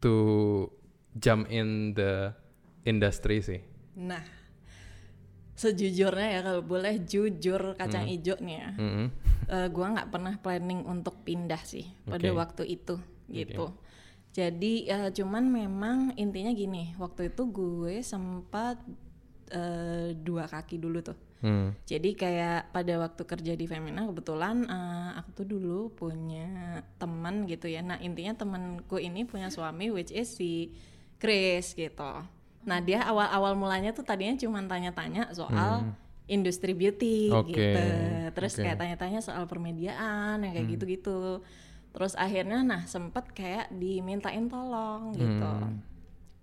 [0.00, 0.14] to
[1.18, 2.30] jump in the
[2.84, 3.60] industry sih?
[3.96, 4.22] Nah,
[5.56, 8.70] sejujurnya ya kalau boleh jujur kacang ijo nih ya.
[8.76, 9.06] Mm-mm.
[9.48, 12.36] eh, gua nggak pernah planning untuk pindah sih pada Oke.
[12.36, 12.94] waktu itu
[13.32, 13.72] gitu.
[14.36, 18.76] Jadi eh, cuman memang intinya gini, waktu itu gue sempat
[19.48, 21.16] eh, dua kaki dulu tuh.
[21.40, 21.72] Hmm.
[21.88, 27.64] Jadi kayak pada waktu kerja di Femina kebetulan eh, aku tuh dulu punya teman gitu
[27.64, 27.80] ya.
[27.80, 30.76] Nah intinya temanku ini punya suami which is si
[31.16, 32.20] Chris gitu.
[32.68, 35.96] Nah dia awal-awal mulanya tuh tadinya cuma tanya-tanya soal
[36.28, 37.40] industri beauty Hmm.
[37.40, 37.82] Oke, gitu.
[38.36, 38.52] Terus.
[38.58, 38.62] Hmm.
[38.68, 41.40] kayak tanya-tanya soal permediaan yang kayak gitu-gitu.
[41.96, 45.48] Terus akhirnya nah sempet kayak dimintain tolong gitu.
[45.48, 45.80] Hmm.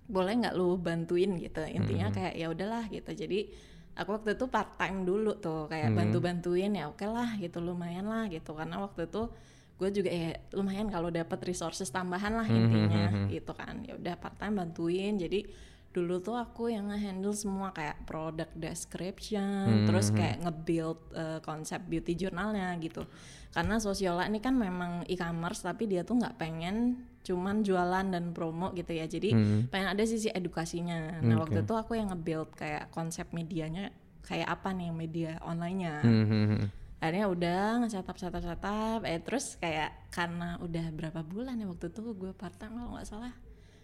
[0.04, 1.62] boleh nggak lu bantuin gitu?
[1.64, 3.14] Intinya kayak ya udahlah gitu.
[3.14, 3.54] Jadi
[3.94, 8.10] aku waktu itu part time dulu tuh kayak bantu bantuin ya oke lah gitu lumayan
[8.10, 8.52] lah gitu.
[8.58, 9.30] Karena waktu itu
[9.74, 13.86] gue juga ya lumayan kalau dapat resources tambahan lah intinya gitu kan.
[13.86, 15.16] Ya udah part time bantuin.
[15.22, 15.48] Jadi
[15.94, 22.18] dulu tuh aku yang nge-handle semua kayak product description terus kayak nge-build eh, konsep beauty
[22.18, 23.06] jurnalnya gitu.
[23.54, 28.74] Karena sosiola ini kan memang e-commerce tapi dia tuh nggak pengen cuman jualan dan promo
[28.74, 29.06] gitu ya.
[29.06, 29.38] Jadi
[29.70, 31.22] pengen ada sisi edukasinya.
[31.22, 33.94] Nah waktu itu aku yang nge-build kayak konsep medianya
[34.26, 36.02] kayak apa nih media online-nya.
[36.02, 36.68] Hmm, hmm, hmm.
[37.04, 39.00] akhirnya udah nge-setup setup setup.
[39.06, 43.06] Eh terus kayak karena udah berapa bulan ya waktu itu gue part time kalau nggak
[43.06, 43.34] salah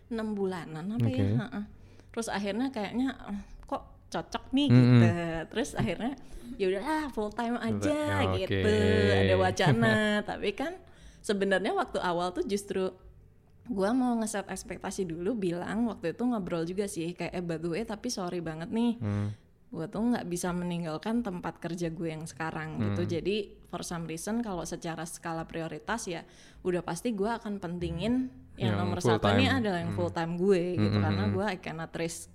[0.10, 1.14] enam bulanan apa ya?
[1.14, 1.26] Oke.
[1.38, 1.64] heeh.
[2.10, 5.06] Terus akhirnya kayaknya "Eh, kok cocok nih gitu.
[5.48, 6.14] Terus akhirnya
[6.56, 8.74] ya udahlah full time aja Ya, gitu.
[9.16, 9.94] Ada wacana.
[10.30, 10.74] Tapi kan
[11.20, 12.90] sebenarnya waktu awal tuh justru
[13.66, 17.70] gua mau ngeset ekspektasi dulu bilang waktu itu ngobrol juga sih kayak eh by the
[17.70, 19.30] way tapi sorry banget nih Hmm.
[19.70, 23.06] gue tuh nggak bisa meninggalkan tempat kerja gue yang sekarang gitu.
[23.06, 23.12] Hmm.
[23.12, 23.36] jadi
[23.70, 26.26] for some reason kalau secara skala prioritas ya
[26.66, 29.48] udah pasti gue akan pentingin yang, Yang nomor satu ini time.
[29.48, 29.60] Hmm.
[29.60, 32.28] adalah yang full time gue gitu karena gue I cannot risk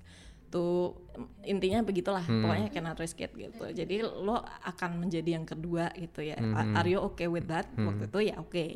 [0.47, 0.95] tuh
[1.43, 2.41] intinya begitulah Hmm.
[2.41, 6.73] pokoknya cannot risk it gitu jadi lo akan menjadi yang kedua gitu ya Hmm.
[6.73, 8.67] Are you okay with that waktu itu ya oke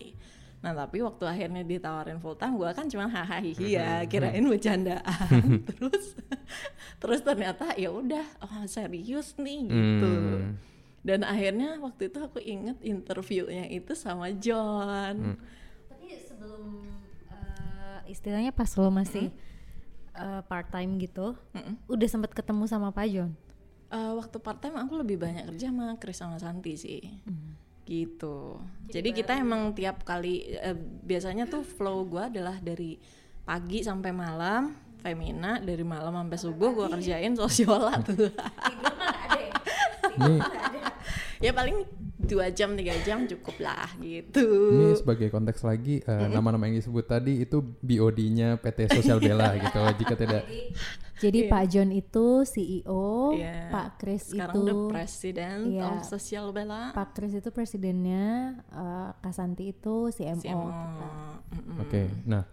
[0.58, 4.06] Nah tapi waktu akhirnya ditawarin full time gue kan cuma hahaha ya Hmm.
[4.06, 6.18] kirain bercandaan terus
[6.98, 10.58] terus ternyata ya udah oh serius nih gitu Hmm.
[11.00, 15.37] dan akhirnya waktu itu aku inget interviewnya itu sama John eh,
[18.08, 19.30] istilahnya pas lo masih
[20.50, 21.38] part time gitu,
[21.86, 23.30] udah sempet ketemu sama Pak John.
[23.88, 27.00] Eh, waktu part time aku lebih banyak kerja sama Chris sama Santi sih.
[27.88, 28.60] Gitu.
[28.92, 33.00] Jadi, kita emang tiap kali eh, biasanya tuh flow gua adalah dari
[33.48, 38.28] pagi sampai malam, Femina dari malam sampai subuh gua kerjain sosiola tuh.
[40.18, 40.36] Ini
[41.38, 41.87] ya paling
[42.18, 44.74] dua jam tiga jam cukup lah gitu.
[44.74, 49.79] ini sebagai konteks lagi eh, nama-nama yang disebut tadi itu BOD-nya PT Sosial Bella gitu.
[49.98, 50.42] Jika tidak
[51.18, 53.74] Jadi Pak John itu CEO, Iya.
[53.74, 54.77] Pak Chris Sekarang itu
[55.74, 55.83] Iya.
[55.90, 56.94] of Sosial Bella.
[56.94, 60.38] Pak Chris itu presidennya, eh, Kasanti itu CMO.
[60.38, 60.66] CMO.
[60.70, 61.09] kita.
[61.59, 61.83] Mm-mm.
[61.83, 62.46] Oke, nah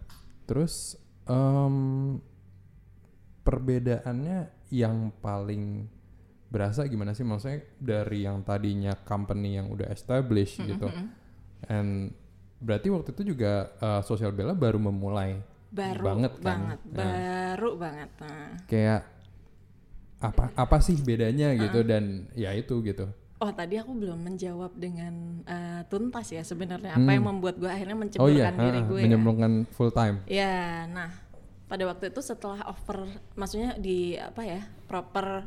[0.46, 2.18] terus em,
[3.42, 5.86] perbedaannya yang paling
[6.46, 7.22] berasa gimana sih?
[7.22, 10.86] Maksudnya dari yang tadinya company yang udah established gitu,
[11.66, 12.14] and
[12.56, 16.42] berarti waktu itu juga eh, Sosial Bella baru memulai Baru banget kan?
[16.42, 18.10] banget, Nah, baru banget.
[18.18, 18.48] Nah.
[18.64, 19.02] kayak
[20.16, 23.04] apa apa sih bedanya gitu dan ya itu gitu.
[23.36, 25.12] Oh tadi aku belum menjawab dengan
[25.44, 27.12] eh, tuntas ya sebenarnya apa Hmm.
[27.12, 28.96] yang membuat gue akhirnya Oh iya, diri gue.
[28.96, 29.04] ya.
[29.04, 30.24] menyemplungkan full time.
[30.24, 30.56] Ya,
[30.88, 31.12] nah
[31.66, 33.04] pada waktu itu setelah over,
[33.34, 35.44] maksudnya di apa ya proper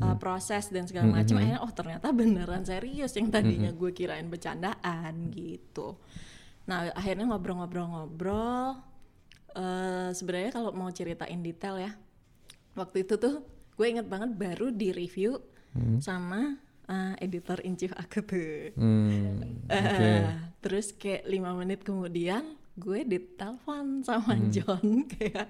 [0.00, 5.30] uh, proses dan segala macam, akhirnya oh ternyata beneran serius yang tadinya gue kirain bercandaan
[5.30, 6.00] gitu.
[6.66, 8.80] Nah akhirnya ngobrol-ngobrol-ngobrol,
[9.54, 11.92] eh sebenarnya kalau mau ceritain detail ya,
[12.74, 13.44] waktu itu tuh
[13.76, 15.40] gue inget banget baru di review
[16.02, 16.58] sama
[16.90, 18.74] uh, editor in chief aku tuh.
[18.74, 19.78] Hmm, oke.
[19.78, 20.26] Eh,
[20.58, 24.50] terus kayak lima menit kemudian gue ditelepon sama Hmm.
[24.50, 24.84] John
[25.14, 25.48] kayak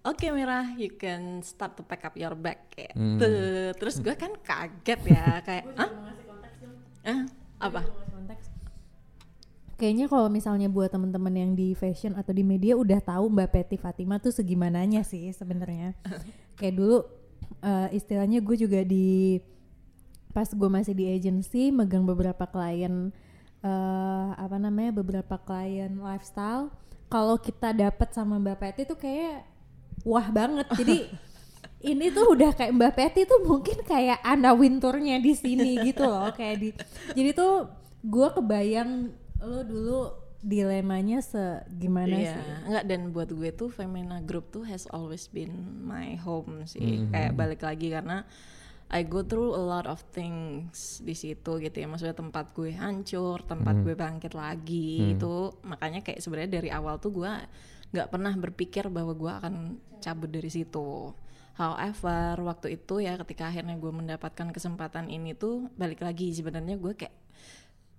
[0.00, 3.20] Oke Mira, you can start to pack up your bag kayak Hmm.
[3.20, 3.76] tuh.
[3.76, 5.90] Terus gue kan kaget ya kayak ah
[7.04, 7.20] ah
[7.60, 7.84] apa?
[8.08, 8.48] Konteks.
[9.76, 13.76] Kayaknya kalau misalnya buat teman-teman yang di fashion atau di media udah tahu Mbak Peti
[13.76, 15.92] Fatima tuh segimananya sih sebenarnya.
[16.60, 16.96] Kayak dulu
[17.60, 19.36] eh, istilahnya gue juga di
[20.32, 23.10] pas gue masih di agency megang beberapa klien
[23.60, 26.72] eh apa namanya beberapa klien lifestyle.
[27.12, 29.49] Kalau kita dapat sama Mbak Peti tuh kayak
[30.02, 30.66] wah banget.
[30.74, 31.08] Jadi
[31.80, 36.28] ini tuh udah kayak Mbak Peti tuh mungkin kayak Anna Wintournya di sini gitu loh
[36.30, 36.68] kayak di
[37.16, 37.72] jadi tuh
[38.04, 39.08] gue kebayang
[39.40, 40.00] lo dulu
[40.40, 45.52] dilemanya segimana Iya, sih enggak dan buat gue tuh Femina Group tuh has always been
[45.80, 47.00] my home sih.
[47.00, 47.12] Mhm.
[47.12, 48.24] Kayak balik lagi karena
[48.90, 51.86] I go through a lot of things di situ gitu ya.
[51.86, 53.84] Maksudnya tempat gue hancur, tempat Mhm.
[53.84, 57.32] gue bangkit lagi itu makanya kayak sebenarnya dari awal tuh gue
[57.90, 59.54] nggak pernah berpikir bahwa gue akan
[59.98, 61.10] cabut dari situ.
[61.54, 66.94] However, waktu itu ya ketika akhirnya gue mendapatkan kesempatan ini tuh balik lagi sebenarnya gue
[66.94, 67.12] kayak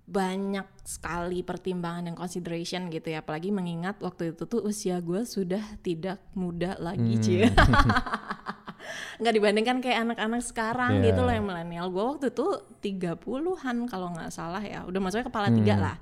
[0.02, 5.62] banyak sekali pertimbangan dan consideration gitu ya apalagi mengingat waktu itu tuh usia gue sudah
[5.80, 7.24] tidak muda lagi Hmm.
[7.24, 7.48] cie
[9.22, 11.14] nggak dibandingkan kayak anak-anak sekarang Yeah.
[11.14, 12.48] gitu loh yang milenial gue waktu itu
[12.82, 15.86] 30-an kalau nggak salah ya udah maksudnya kepala tiga Hmm.
[15.86, 15.96] lah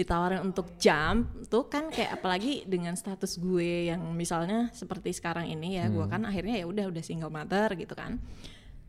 [0.00, 5.76] ditawarin untuk jump tuh kan kayak apalagi dengan status gue yang misalnya seperti sekarang ini
[5.76, 6.12] ya gue Hmm.
[6.16, 8.16] kan akhirnya ya udah udah single mother gitu kan.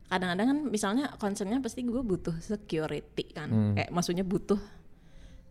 [0.07, 3.73] Kadang-kadang kan misalnya concernnya pasti gue butuh security kan Hmm.
[3.75, 4.59] kayak maksudnya butuh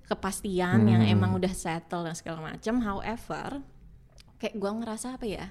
[0.08, 3.62] kepastian yang emang udah settle dan segala macam however
[4.42, 5.46] kayak gue ngerasa apa ya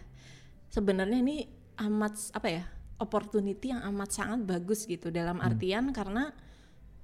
[0.67, 1.47] sebenarnya ini
[1.79, 2.63] amat apa ya
[2.99, 5.07] opportunity yang amat sangat bagus gitu.
[5.07, 6.35] Dalam artian karena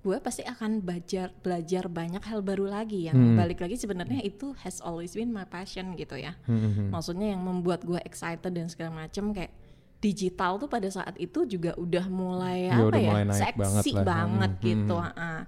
[0.05, 3.33] gue pasti akan belajar belajar banyak hal baru lagi yang Hmm.
[3.33, 7.81] balik lagi sebenarnya itu has always been my passion gitu ya Hmm, maksudnya yang membuat
[7.81, 9.49] gue excited dan segala macam kayak
[9.97, 13.81] digital tuh pada saat itu juga udah mulai Ya, apa udah ya mulai naik banget
[13.81, 14.05] seksi lah.
[14.05, 15.11] banget, Hmm, gitu hmm.
[15.17, 15.41] ah.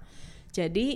[0.50, 0.86] jadi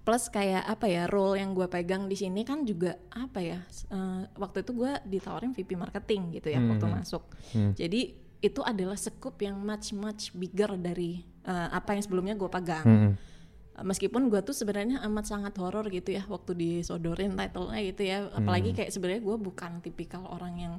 [0.00, 4.22] plus kayak apa ya role yang gue pegang di sini kan juga apa ya eh,
[4.34, 6.94] waktu itu gue ditawarin VP marketing gitu ya waktu Hmm.
[6.94, 7.74] masuk Hmm.
[7.74, 8.00] jadi
[8.38, 13.12] itu adalah scoop yang much much bigger dari eh, apa yang sebelumnya gue pegang Hmm.
[13.80, 18.74] meskipun gue tuh sebenarnya amat sangat horor gitu ya waktu disodorin title-nya gitu ya apalagi
[18.74, 20.74] kayak sebenarnya gue bukan tipikal orang yang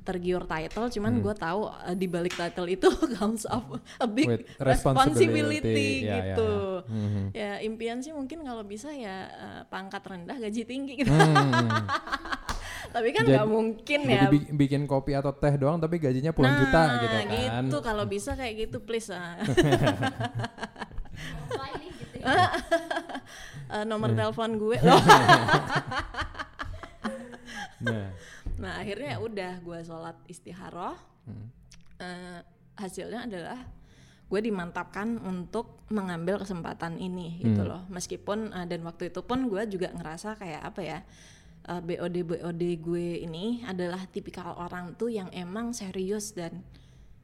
[0.00, 1.22] tergiur title cuman Hmm.
[1.22, 6.10] gue tahu uh, di balik title itu comes up a big With responsibility, responsibility, ya,
[6.10, 6.90] ya, gitu ya.
[6.90, 7.22] Mhm.
[7.32, 11.70] ya impian sih mungkin kalau bisa ya uh, pangkat rendah gaji tinggi gitu Hmm.
[12.90, 16.50] tapi kan nggak mungkin Jadi ya bi- bikin kopi atau teh doang tapi gajinya puluhan
[16.50, 17.26] nah juta gitu kan.
[17.64, 19.38] gitu kalau bisa kayak gitu please ah.
[19.40, 19.62] Gitu?
[23.70, 24.98] Uh, nomor telepon gue loh
[27.80, 28.12] Nah,
[28.58, 30.92] Nah akhirnya ya udah gue sholat istiharoh.
[31.24, 31.48] Hmm.
[31.96, 32.40] Eh,
[32.74, 33.56] hasilnya adalah
[34.26, 37.70] gue dimantapkan untuk mengambil kesempatan ini gitu Hmm.
[37.70, 37.82] loh.
[37.88, 40.98] Meskipun eh, dan waktu itu pun gue juga ngerasa kayak apa ya
[41.62, 46.64] eh, BOD BOD gue ini adalah tipikal orang tuh yang emang serius dan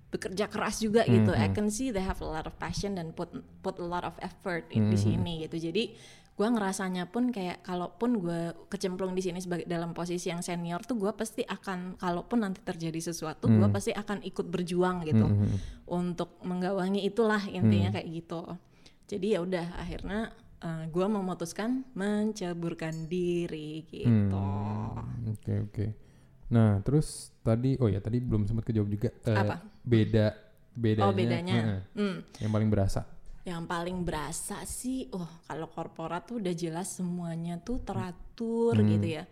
[0.06, 1.34] bekerja keras juga gitu.
[1.34, 1.54] I Mhm.
[1.54, 3.28] can see they have a lot of passion dan put
[3.60, 5.02] put a lot of effort in- di Mhm.
[5.02, 5.58] sini gitu.
[5.58, 5.92] Jadi
[6.36, 10.94] gua ngerasanya pun kayak kalaupun gue kecemplung di sini sebagai dalam posisi yang senior tuh
[10.94, 13.74] gua pasti akan kalaupun nanti terjadi sesuatu gua Hmm.
[13.74, 15.84] pasti akan ikut berjuang gitu Mhm.
[15.88, 17.96] untuk menggawangi itulah intinya Hmm.
[17.98, 18.40] kayak gitu.
[19.06, 20.30] Jadi ya udah akhirnya
[20.66, 24.34] eh, gua memutuskan menceburkan diri gitu.
[24.34, 25.86] Hmm, Oke oke.
[26.48, 29.62] Nah terus tadi oh ya tadi belum sempat kejawab juga eh, Apa?
[29.80, 30.26] beda
[30.74, 31.06] bedanya.
[31.06, 31.54] oh bedanya.
[31.54, 32.16] heeh, Hmm.
[32.38, 33.02] yang paling berasa.
[33.46, 38.90] Yang paling berasa sih, oh kalau korporat tuh udah jelas semuanya tuh teratur Hmm.
[38.90, 39.24] gitu ya.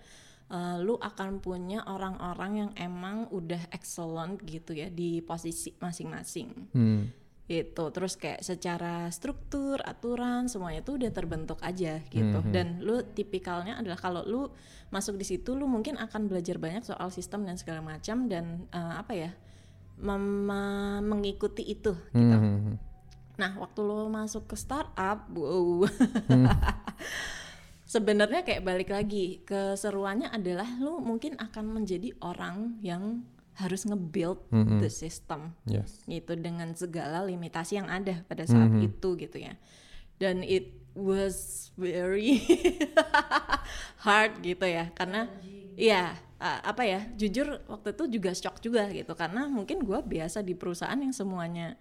[0.47, 6.49] Eh, lu akan punya orang-orang yang emang udah excellent gitu ya di posisi masing-masing.
[6.71, 7.03] Hmm.
[7.45, 7.85] Gitu.
[7.93, 12.39] Terus kayak secara struktur, aturan semuanya tuh udah terbentuk aja gitu.
[12.41, 12.53] Mhm.
[12.53, 14.49] Dan lu tipikalnya adalah kalau lu
[14.89, 18.95] masuk di situ lu mungkin akan belajar banyak soal sistem dan segala macam dan eh,
[18.97, 19.31] apa ya?
[19.99, 22.37] mem- me- mengikuti itu gitu.
[22.39, 22.79] Mhm.
[23.35, 25.87] Nah, waktu lo masuk ke startup, wow.
[27.95, 34.79] Sebenarnya kayak balik lagi keseruannya adalah lo mungkin akan menjadi orang yang harus nge-build Mhm.
[34.79, 36.03] the system Yes.
[36.05, 38.83] gitu dengan segala limitasi yang ada pada saat Mhm.
[38.85, 39.55] itu gitu ya.
[40.19, 42.39] Dan it was very
[44.05, 45.27] hard gitu ya karena
[45.75, 50.53] ya apa ya jujur waktu itu juga shock juga gitu karena mungkin gua biasa di
[50.53, 51.75] perusahaan yang semuanya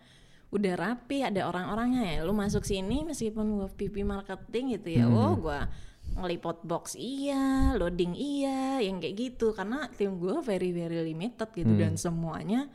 [0.50, 5.36] udah rapi ada orang-orangnya ya lu masuk sini meskipun gua VP marketing gitu ya oh
[5.36, 5.68] gua
[6.16, 11.74] ngelipot box iya loading iya yang kayak gitu karena tim gua very very limited gitu
[11.74, 12.70] dan semuanya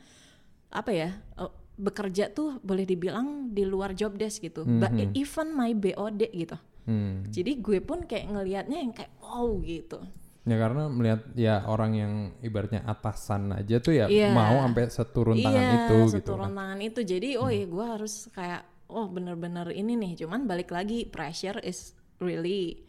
[0.69, 5.71] apa ya eh, bekerja tuh boleh dibilang di luar job desk gitu Ba- even my
[5.71, 7.21] BOD gitu Hmm.
[7.23, 10.01] jadi gue pun kayak ngelihatnya yang kayak wow gitu
[10.41, 14.33] Ya karena melihat ya orang yang ibaratnya atasan aja tuh ya Iya.
[14.33, 16.15] mau sampai seturun tangan iya, itu gitu.
[16.17, 16.57] seturun kan.
[16.57, 21.05] tangan itu jadi oh ya gue harus kayak oh bener-bener ini nih cuman balik lagi
[21.05, 22.81] pressure is really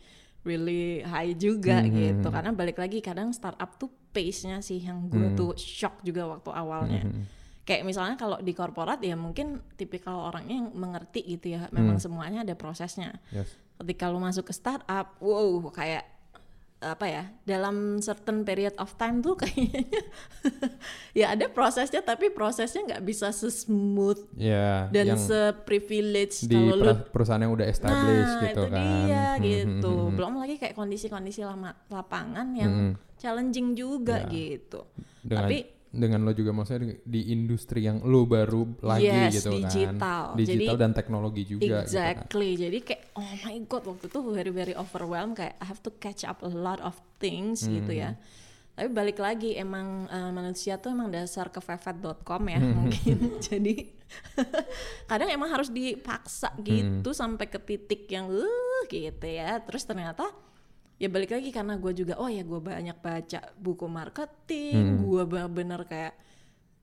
[0.43, 5.33] really high juga Hmm, gitu karena balik lagi kadang startup tuh pace-nya sih yang gue
[5.33, 5.37] Hmm.
[5.37, 7.03] tuh shock juga waktu awalnya
[7.63, 12.03] kayak misalnya kalau di korporat ya mungkin tipikal orangnya yang mengerti gitu ya memang Hmm.
[12.03, 13.53] semuanya ada prosesnya Yes.
[13.79, 16.05] ketika lu masuk ke startup, wow kayak
[16.83, 19.85] apa ya dalam certain period of time tuh kayaknya
[21.13, 27.05] ya ada prosesnya tapi prosesnya nggak bisa sesmooth Ya, dan se-privilege di kalau lu pra-
[27.07, 28.81] perusahaan yang udah established nah gitu itu kan.
[28.81, 32.93] dia Hmm, gitu hmm, hmm, belum lagi kayak kondisi-kondisi lama lapangan yang Hmm.
[33.15, 34.33] challenging juga Ya.
[34.57, 34.81] gitu
[35.21, 35.59] Dengan tapi
[35.91, 39.99] dengan lo juga maksudnya di, industri yang lo baru lagi Yes, gitu digital.
[40.31, 40.39] kan.
[40.39, 41.83] Digital Jadi- dan teknologi juga gitu kan.
[41.85, 42.51] Exactly.
[42.55, 46.23] Jadi kayak oh my god waktu itu very very overwhelmed kayak I have to catch
[46.23, 48.15] up a lot of things gitu ya.
[48.15, 48.23] Hmm.
[48.71, 52.71] Tapi balik lagi emang eh, manusia tuh emang dasar kefefet.com ya Hmm.
[52.77, 53.19] mungkin.
[53.51, 53.75] Jadi
[55.11, 56.63] kadang emang harus dipaksa Hmm.
[56.63, 59.59] gitu sampai ke titik yang uh gitu ya.
[59.61, 60.31] Terus ternyata
[61.01, 65.09] ya balik lagi karena gue juga oh ya gue banyak baca buku marketing, Hmm.
[65.09, 66.15] gue bener-bener kayak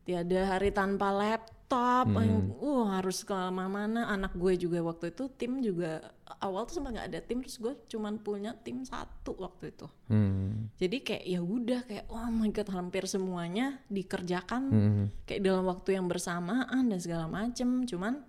[0.01, 2.49] tiada hari tanpa laptop, Hmm.
[2.57, 5.99] uh harus ke mana anak gue juga waktu itu tim juga
[6.39, 9.85] awal tuh sempat nggak ada tim terus gue cuman punya tim satu waktu itu.
[10.09, 10.71] Hmm.
[10.79, 15.05] Jadi kayak ya udah kayak oh my god hampir semuanya dikerjakan Hmm.
[15.29, 17.85] kayak dalam waktu yang bersamaan dan segala macem.
[17.85, 18.23] Cuman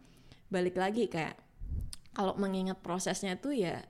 [0.51, 1.39] balik lagi kayak
[2.12, 3.80] kalau mengingat prosesnya tuh ya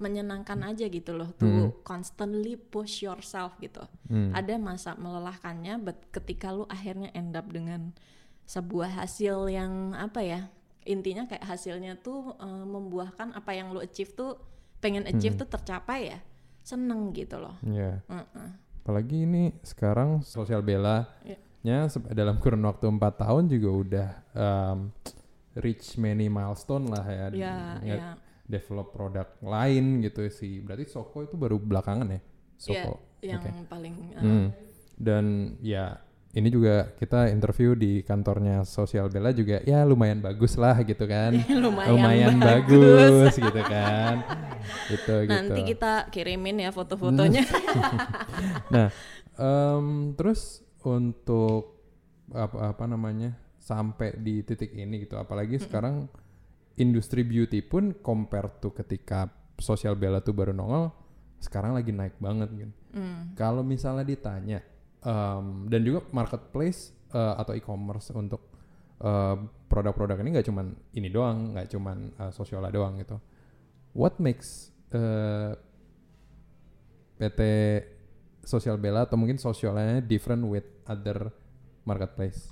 [0.00, 3.84] menyenangkan aja gitu loh tuh constantly push yourself gitu.
[4.08, 4.32] Hmm.
[4.32, 7.92] Ada masa melelahkannya, but ketika lu akhirnya end up dengan
[8.44, 10.40] sebuah hasil yang apa ya?
[10.82, 14.40] Intinya kayak hasilnya tuh eh, membuahkan apa yang lu achieve tuh
[14.80, 16.18] pengen achieve tuh tercapai ya.
[16.64, 17.60] Seneng gitu loh.
[17.62, 18.00] Ya.
[18.08, 18.48] Mm-mm.
[18.80, 21.36] Apalagi ini sekarang sosial bela Iya.
[21.60, 24.78] nya se- dalam kurun waktu empat tahun juga udah um,
[25.60, 27.26] reach many milestone lah ya.
[27.28, 28.10] Ya, Ya, ya.
[28.50, 30.58] Develop produk lain gitu sih.
[30.58, 32.18] Berarti Soko itu baru belakangan ya?
[32.18, 32.22] Iya,
[32.58, 32.92] Soko.
[33.22, 33.50] yang Oke.
[33.70, 34.46] paling eh, Hmm.
[35.00, 35.24] Dan
[35.62, 41.06] ya ini juga kita interview di kantornya Sosial Bella juga ya lumayan bagus lah gitu
[41.06, 41.34] kan.
[41.62, 43.34] lumayan, bagus.
[43.34, 44.22] gitu kan.
[44.86, 45.32] Itu gitu.
[45.34, 47.42] Nanti kita kirimin ya foto-fotonya.
[48.74, 48.86] Nah,
[49.34, 51.82] em, terus untuk
[52.30, 56.06] apa apa namanya sampai di titik ini gitu, apalagi sekarang
[56.80, 59.28] industri beauty pun compare tuh ketika
[59.60, 60.88] sosial bella tuh baru nongol,
[61.36, 62.74] sekarang lagi naik banget gitu.
[62.96, 63.36] Hmm.
[63.36, 64.58] Kalau misalnya ditanya
[65.04, 68.42] em, dan juga marketplace eh, atau e-commerce untuk
[69.04, 69.36] eh,
[69.70, 70.66] produk-produk ini nggak cuman
[70.98, 73.22] ini doang, nggak cuman uh, Sosiola doang gitu.
[73.94, 75.54] What makes eh,
[77.22, 77.40] PT
[78.42, 81.30] Sosial Bella atau mungkin Sosiolanya different with other
[81.86, 82.50] marketplace?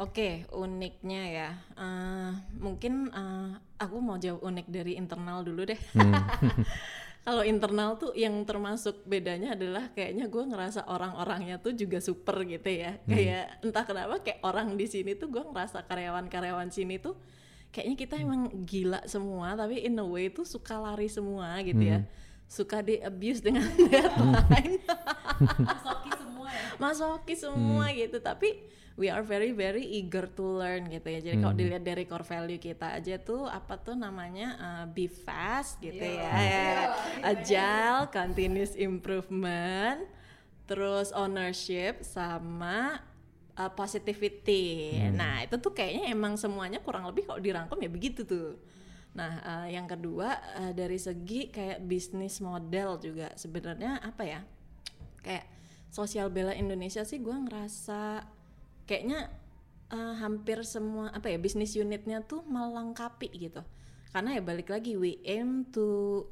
[0.00, 1.50] Oke, uniknya ya.
[1.76, 5.76] Eh, mungkin eh, aku mau jawab unik dari internal dulu deh.
[7.28, 12.64] Kalau internal tuh yang termasuk bedanya adalah kayaknya gue ngerasa orang-orangnya tuh juga super gitu
[12.64, 12.96] ya.
[13.04, 17.20] Kayak entah kenapa kayak orang di sini tuh gue ngerasa karyawan-karyawan sini tuh
[17.70, 22.08] kayaknya kita emang gila semua tapi in a way tuh suka lari semua gitu ya.
[22.48, 24.80] Suka di abuse dengan deadline.
[25.60, 28.64] Masoki semua ya masoki semua gitu tapi
[29.00, 31.20] we are very very eager to learn gitu ya.
[31.24, 35.80] Jadi kalau dilihat dari core value kita aja tuh apa tuh namanya uh, be fast
[35.80, 36.28] gitu ya.
[37.32, 40.04] Agile continuous improvement
[40.68, 43.00] terus ownership sama
[43.56, 45.00] uh, positivity.
[45.16, 48.60] Nah itu tuh kayaknya emang semuanya kurang lebih kalau dirangkum ya begitu tuh.
[49.16, 54.40] Nah uh, yang kedua uh, dari segi kayak bisnis model juga sebenarnya apa ya?
[55.24, 55.48] Kayak
[55.88, 58.22] sosial bela Indonesia sih gue ngerasa
[58.90, 59.30] kayaknya
[59.94, 63.62] eh, hampir semua apa ya bisnis unitnya tuh melengkapi gitu
[64.10, 66.26] karena ya balik lagi we aim to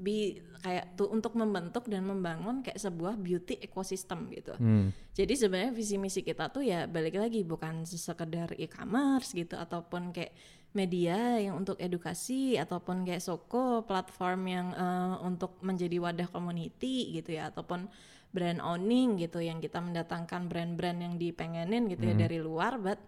[0.00, 4.90] be kayak tuh untuk membentuk dan membangun kayak sebuah beauty ecosystem gitu Hmm.
[5.12, 10.32] jadi sebenarnya visi misi kita tuh ya balik lagi bukan sekedar e-commerce gitu ataupun kayak
[10.72, 17.36] media yang untuk edukasi ataupun kayak Soko platform yang eh, untuk menjadi wadah community gitu
[17.36, 17.86] ya ataupun
[18.30, 22.98] brand owning gitu yang kita mendatangkan brand-brand yang dipengenin gitu ya dari luar but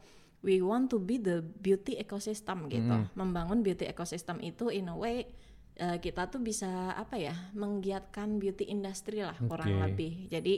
[0.42, 3.06] we want to be the beauty ecosystem gitu.
[3.14, 5.30] Membangun beauty ecosystem itu in a way
[5.78, 9.82] eh, kita tuh bisa apa ya menggiatkan beauty industry lah kurang Oke.
[9.88, 10.12] lebih.
[10.28, 10.54] Jadi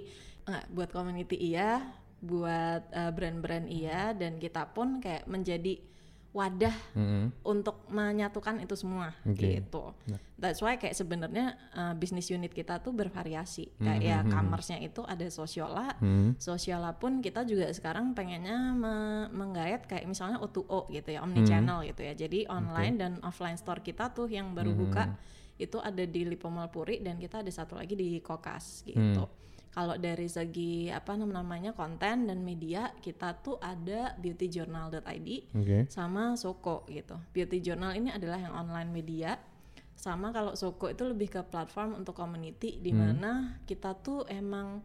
[0.49, 1.85] eh, buat community iya
[2.25, 5.77] buat eh, brand-brand iya dan kita pun kayak menjadi
[6.35, 7.31] wadah Mm-mm.
[7.47, 9.63] untuk menyatukan itu semua Oke.
[9.63, 9.95] gitu.
[10.35, 13.71] That's why kayak sebenarnya uh, bisnis unit kita tuh bervariasi.
[13.79, 15.95] Hmm, Kayak ya commerce-nya itu ada sosiola,
[16.37, 21.87] sosiola pun kita juga sekarang pengennya me- menggayat kayak misalnya O2O gitu ya, omni channel
[21.87, 22.19] gitu ya.
[22.19, 25.15] Jadi online dan offline store kita tuh yang baru buka
[25.55, 29.23] itu ada di Lipo Malpuri dan kita ada satu lagi di Kokas gitu.
[29.75, 35.91] Kalau dari segi apa nam- namanya konten dan media kita tuh ada beautyjournal.id Oke.
[35.91, 37.19] sama Soko gitu.
[37.35, 39.35] Beauty Journal ini adalah yang online media.
[39.99, 44.79] Sama kalau Soko itu lebih ke platform untuk community di mana kita tuh emang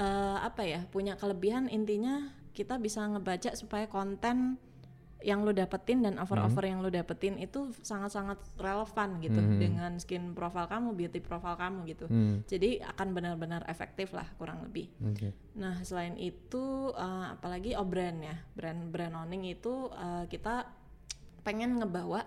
[0.00, 4.56] eh, apa ya punya kelebihan intinya kita bisa ngebaca supaya konten
[5.26, 10.70] yang lo dapetin dan offer-offer yang lo dapetin itu sangat-sangat relevan gitu dengan skin profile
[10.70, 12.06] kamu, beauty profile kamu gitu.
[12.46, 14.86] Jadi akan benar-benar efektif lah kurang lebih.
[15.02, 15.34] Oke.
[15.58, 20.70] Nah selain itu eh, apalagi oh brand ya brand brand owning itu eh, kita
[21.42, 22.22] pengen ngebawa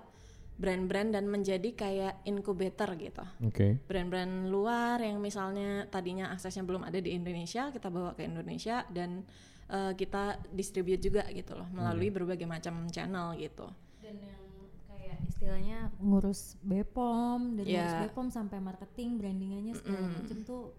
[0.59, 3.23] brand-brand dan menjadi kayak incubator gitu.
[3.47, 3.79] Oke.
[3.87, 9.23] Brand-brand luar yang misalnya tadinya aksesnya belum ada di Indonesia kita bawa ke Indonesia dan
[9.69, 13.69] eh, kita distribute juga gitu loh melalui berbagai macam channel gitu.
[13.99, 14.41] dan yang
[14.85, 18.01] kayak istilahnya ngurus Bepom dan ngurus Ya.
[18.03, 20.73] Bepom sampai marketing brandingannya segala macem tuh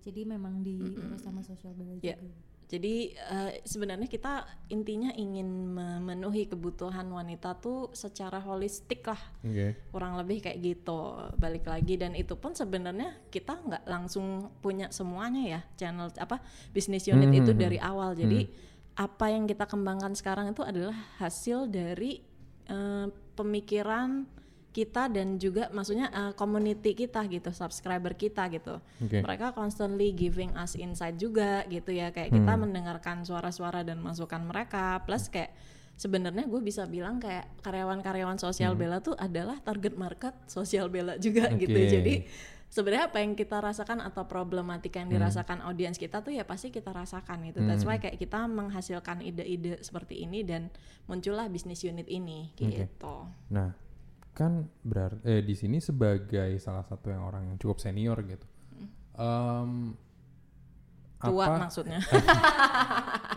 [0.00, 2.16] jadi memang diurus sama sosial media Ya.
[2.16, 2.38] juga
[2.70, 9.18] Jadi eh, sebenarnya kita intinya ingin memenuhi kebutuhan wanita tuh secara holistik lah.
[9.42, 9.74] Oke.
[9.90, 15.58] kurang lebih kayak gitu balik lagi dan itu pun sebenarnya kita nggak langsung punya semuanya
[15.58, 16.38] ya channel apa
[16.70, 18.46] bisnis unit itu dari awal jadi
[19.00, 22.22] apa yang kita kembangkan sekarang itu adalah hasil dari
[22.70, 24.28] eh, pemikiran
[24.70, 28.78] kita dan juga maksudnya eh, community kita gitu subscriber kita gitu.
[29.02, 29.18] Oke.
[29.22, 35.02] mereka constantly giving us insight juga gitu ya kayak kita mendengarkan suara-suara dan masukan mereka.
[35.02, 35.50] Plus kayak
[35.98, 41.50] sebenarnya gue bisa bilang kayak karyawan-karyawan sosial bela tuh adalah target market sosial bela juga
[41.52, 41.76] gitu.
[41.76, 41.90] Oke.
[41.90, 42.14] jadi
[42.70, 46.94] sebenarnya apa yang kita rasakan atau problematika yang dirasakan audiens kita tuh ya pasti kita
[46.94, 47.66] rasakan gitu.
[47.66, 50.70] That's why kayak kita menghasilkan ide-ide seperti ini dan
[51.10, 53.26] muncullah bisnis unit ini gitu.
[53.50, 53.74] Nah,
[54.40, 58.46] kan berarti eh di sini sebagai salah satu yang orang yang cukup senior gitu.
[59.14, 59.92] Em,
[61.18, 62.00] tua apa- maksudnya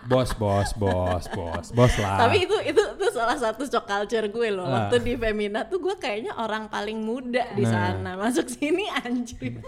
[0.03, 2.19] Bos, bos, bos, bos, bos lah.
[2.21, 4.63] Tapi itu itu itu salah satu shock culture gue loh.
[4.63, 4.87] Ah.
[4.87, 7.71] Waktu di Femina tuh gue kayaknya orang paling muda di Nah.
[7.71, 8.11] sana.
[8.17, 9.63] Masuk sini anjir.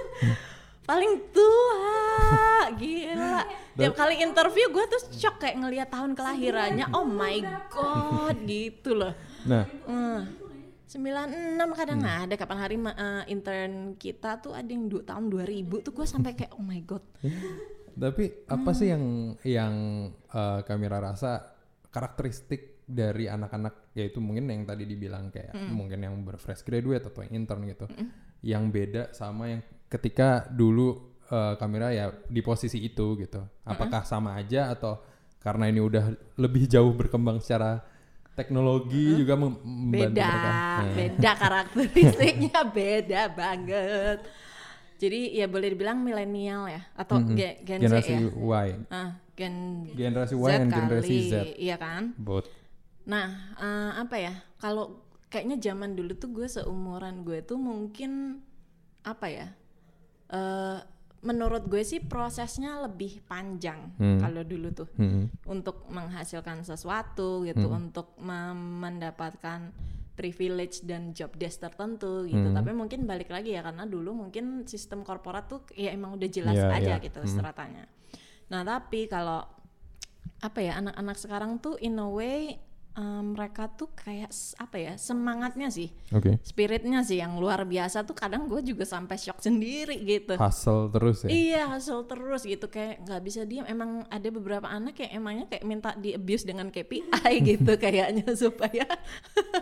[0.85, 1.97] paling tua,
[2.73, 3.41] gila.
[3.73, 6.91] Tiap kali interview gue tuh shock kayak ngelihat tahun kelahirannya.
[6.91, 7.39] Oh my
[7.71, 9.15] god, gitu loh.
[9.43, 10.19] Nah, Hmm.
[10.95, 12.23] 96 kadang Hmm.
[12.23, 16.31] ada kapan hari eh, intern kita tuh ada yang dua tahun 2000 tuh gue sampai
[16.33, 17.03] kayak oh my god.
[17.95, 19.73] tapi apa sih yang yang
[20.11, 21.43] eh, Kamira rasa
[21.91, 27.43] karakteristik dari anak-anak yaitu mungkin yang tadi dibilang kayak mungkin yang berfresh graduate atau yang
[27.43, 27.87] intern gitu,
[28.45, 33.41] yang beda sama yang ketika dulu eh, Kamira ya di posisi itu gitu.
[33.65, 35.01] Apakah sama aja atau
[35.41, 37.81] karena ini udah lebih jauh berkembang secara
[38.35, 40.51] teknologi juga mem- membantu beda mereka.
[40.51, 40.93] Nah.
[40.93, 44.19] beda karakteristiknya beda banget
[44.95, 47.35] jadi ya boleh dibilang milenial ya atau Mhm.
[47.35, 49.55] ge- gen generasi Z ya Y, ah gen
[49.91, 52.47] generasi Y dan generasi Z, iya kan both.
[53.05, 54.33] Nah, eh, apa ya?
[54.57, 58.41] Kalau kayaknya zaman dulu tuh gue seumuran gue tuh mungkin
[59.03, 59.47] apa ya?
[60.25, 60.77] eh
[61.25, 64.21] menurut gue sih prosesnya lebih panjang Hmm.
[64.21, 65.27] kalau dulu tuh Hmm.
[65.43, 69.73] untuk menghasilkan sesuatu gitu, untuk mem- mendapatkan
[70.13, 72.39] privilege dan job desk tertentu gitu.
[72.45, 72.55] Hmm.
[72.55, 76.55] Tapi mungkin balik lagi ya karena dulu mungkin sistem korporat tuh ya emang udah jelas
[76.55, 77.03] Iya, aja iya.
[77.03, 77.27] gitu Hmm.
[77.27, 77.83] stratanya.
[78.47, 79.43] Nah, tapi kalau
[80.37, 82.55] apa ya anak-anak sekarang tuh in a way
[82.95, 86.39] um, mereka tuh kayak apa ya semangatnya sih Oke.
[86.41, 91.23] spiritnya sih yang luar biasa tuh kadang gue juga sampai shock sendiri gitu Hustle terus
[91.23, 91.29] ya.
[91.29, 95.63] iya hasil terus gitu kayak nggak bisa diam emang ada beberapa anak yang emangnya kayak
[95.63, 98.85] minta di abuse dengan KPI gitu kayaknya supaya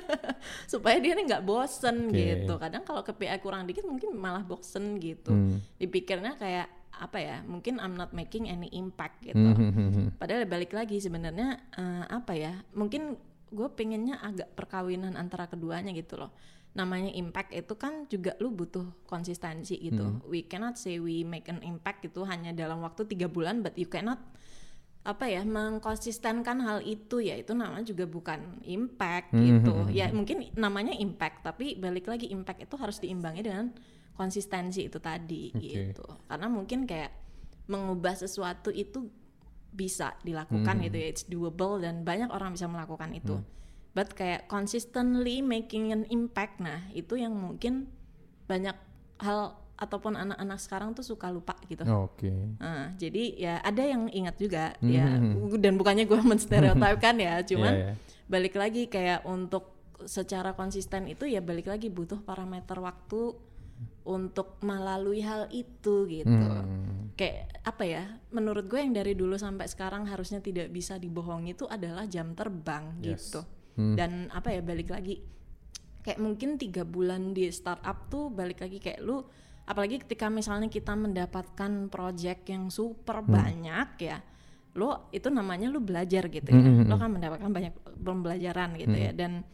[0.72, 2.18] supaya dia nih nggak bosen Oke.
[2.18, 5.58] gitu kadang kalau KPI kurang dikit mungkin malah bosen gitu Hmm.
[5.82, 6.68] dipikirnya kayak
[7.00, 10.08] apa ya mungkin I'm not making any impact gitu Hmm, hmm, hmm, hmm.
[10.22, 12.54] Padahal balik lagi sebenarnya eh, apa ya?
[12.78, 13.18] Mungkin
[13.54, 16.34] gue pengennya agak perkawinan antara keduanya gitu loh.
[16.74, 20.26] Namanya impact itu kan juga lu butuh konsistensi gitu.
[20.26, 23.86] We cannot say we make an impact gitu hanya dalam waktu tiga bulan, but you
[23.86, 24.18] cannot
[25.04, 29.86] apa ya mengkonsistenkan hal itu ya itu namanya juga bukan impact gitu.
[29.94, 33.70] Ya mungkin namanya impact tapi balik lagi impact itu harus diimbangi dengan
[34.14, 35.94] konsistensi itu tadi Oke.
[35.94, 36.06] gitu.
[36.30, 37.12] Karena mungkin kayak
[37.66, 39.08] mengubah sesuatu itu
[39.74, 43.42] bisa dilakukan gitu ya it's doable dan banyak orang bisa melakukan itu
[43.98, 47.90] but kayak consistently making an impact nah itu yang mungkin
[48.46, 48.78] banyak
[49.18, 52.30] hal ataupun anak-anak sekarang tuh suka lupa gitu Oke.
[52.62, 57.42] Nah, jadi ya ada yang ingat juga Hmm, ya hmm, dan bukannya gue menstereotipkan ya
[57.50, 57.94] cuman Iya, iya.
[58.30, 59.74] balik lagi kayak untuk
[60.06, 63.34] secara konsisten itu ya balik lagi butuh parameter waktu
[64.04, 67.14] untuk melalui hal itu gitu Hmm.
[67.16, 71.64] kayak apa ya menurut gue yang dari dulu sampai sekarang harusnya tidak bisa dibohongi itu
[71.66, 73.32] adalah jam terbang Yes.
[73.32, 73.42] gitu
[73.80, 73.96] Hmm.
[73.96, 75.24] dan apa ya balik lagi
[76.04, 79.24] kayak mungkin tiga bulan di startup tuh balik lagi kayak lu
[79.64, 83.32] apalagi ketika misalnya kita mendapatkan project yang super Hmm.
[83.32, 84.20] banyak ya
[84.74, 87.02] lo itu namanya lu belajar gitu ya Hmm, hmm, lo hmm.
[87.02, 87.74] kan mendapatkan banyak
[88.04, 89.46] pembelajaran gitu ya dan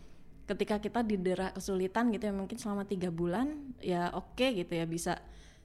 [0.50, 5.22] ketika kita didera kesulitan gitu ya mungkin selama tiga bulan ya oke gitu ya bisa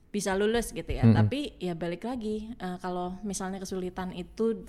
[0.09, 1.17] bisa lulus gitu ya Mm-mm.
[1.17, 4.63] tapi ya balik lagi eh, kalau misalnya kesulitan itu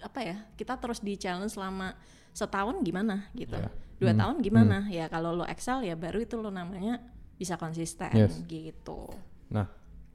[0.00, 1.92] apa ya kita terus di challenge selama
[2.32, 3.68] setahun gimana gitu Ya.
[4.00, 4.20] dua Hmm.
[4.24, 6.98] tahun gimana ya kalau lo excel ya baru itu lo namanya
[7.36, 8.40] bisa konsisten Yes.
[8.48, 9.12] gitu
[9.50, 9.66] Nah,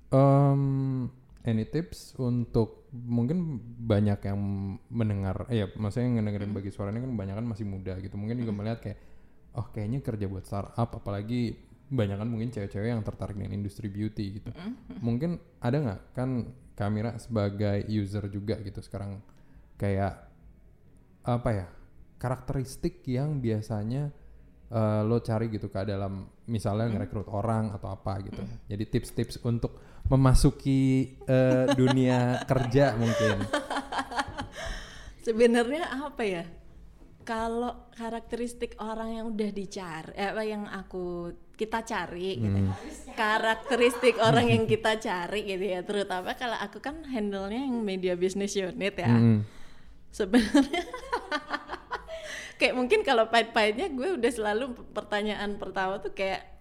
[0.09, 1.05] em,
[1.43, 4.39] any tips untuk mungkin banyak yang
[4.87, 8.15] mendengar, eh ya maksudnya yang ngedengerin bagi suara ini kan banyak kan masih muda gitu.
[8.15, 8.97] Mungkin juga melihat kayak,
[9.55, 14.41] oh kayaknya kerja buat startup, apalagi banyak kan mungkin cewek-cewek yang tertarik dengan industri beauty
[14.41, 14.49] gitu.
[15.01, 19.21] Mungkin ada nggak kan kamera sebagai user juga gitu sekarang
[19.79, 20.27] kayak
[21.25, 21.67] apa ya
[22.19, 24.09] karakteristik yang biasanya
[24.73, 28.41] eh, lo cari gitu ke dalam misalnya ngerekrut orang atau apa gitu.
[28.65, 29.77] Jadi tips-tips untuk
[30.09, 33.45] memasuki eh, dunia kerja mungkin.
[35.25, 36.45] sebenarnya apa ya
[37.25, 42.59] kalau karakteristik orang yang udah dicari eh, apa yang aku kita cari gitu.
[42.61, 42.75] Hmm.
[43.17, 48.53] karakteristik orang yang kita cari gitu ya terutama kalau aku kan handle-nya yang media business
[48.53, 49.09] unit ya.
[49.09, 49.41] Mm.
[50.13, 50.85] sebenarnya
[52.61, 56.55] kayak mungkin kalau pahit-pahitnya gue udah selalu pertanyaan pertama tuh kayak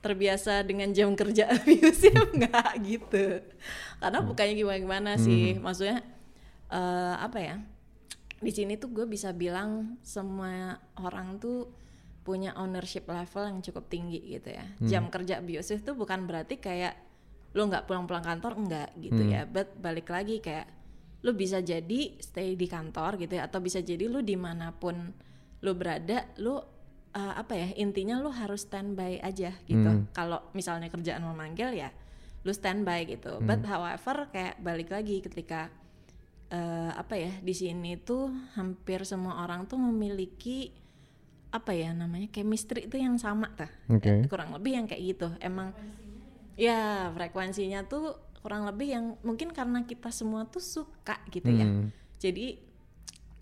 [0.00, 3.42] terbiasa dengan jam kerja abusive nggak gitu.
[3.98, 6.02] Karena bukannya gimana gimana sih maksudnya
[6.72, 7.56] eh, apa ya
[8.46, 11.66] di sini tuh gue bisa bilang semua orang tuh
[12.22, 14.66] punya ownership level yang cukup tinggi gitu ya.
[14.82, 16.94] Jam kerja abusive tuh bukan berarti kayak
[17.54, 19.46] lo nggak pulang-pulang kantor enggak gitu ya.
[19.46, 20.66] But balik lagi kayak
[21.26, 25.10] lu bisa jadi stay di kantor gitu ya atau bisa jadi lu di mana pun
[25.62, 26.62] lu berada lu uh,
[27.14, 30.06] apa ya intinya lu harus standby aja gitu.
[30.10, 31.90] Kalau misalnya kerjaan memanggil ya
[32.46, 33.38] lu standby gitu.
[33.42, 35.70] But however kayak balik lagi ketika
[36.56, 40.72] uh, apa ya di sini tuh hampir semua orang tuh memiliki
[41.52, 44.24] apa ya namanya chemistry itu yang sama tuh Oke.
[44.24, 45.28] Eh, kurang lebih yang kayak gitu.
[45.40, 45.72] Emang
[46.56, 51.66] ya frekuensinya tuh kurang lebih yang mungkin karena kita semua tuh suka gitu ya.
[51.66, 51.90] Hmm.
[52.16, 52.56] jadi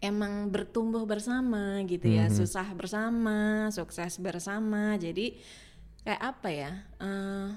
[0.05, 2.29] emang bertumbuh bersama gitu ya.
[2.29, 5.01] Susah bersama sukses bersama.
[5.01, 5.41] Jadi
[6.05, 7.49] kayak apa ya eh,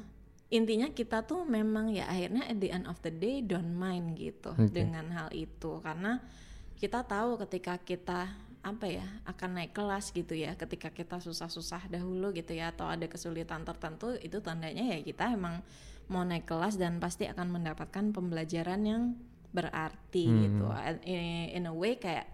[0.48, 4.56] intinya kita tuh memang ya akhirnya at the end of the day don't mind gitu
[4.56, 4.72] Oke.
[4.72, 6.24] dengan hal itu karena
[6.80, 8.32] kita tahu ketika kita
[8.64, 13.08] apa ya akan naik kelas gitu ya ketika kita susah-susah dahulu gitu ya atau ada
[13.08, 15.64] kesulitan tertentu itu tandanya ya kita emang
[16.08, 19.04] mau naik kelas dan pasti akan mendapatkan pembelajaran yang
[19.52, 20.40] berarti Hmm.
[20.44, 20.66] gitu
[21.04, 22.28] in, in a way kayak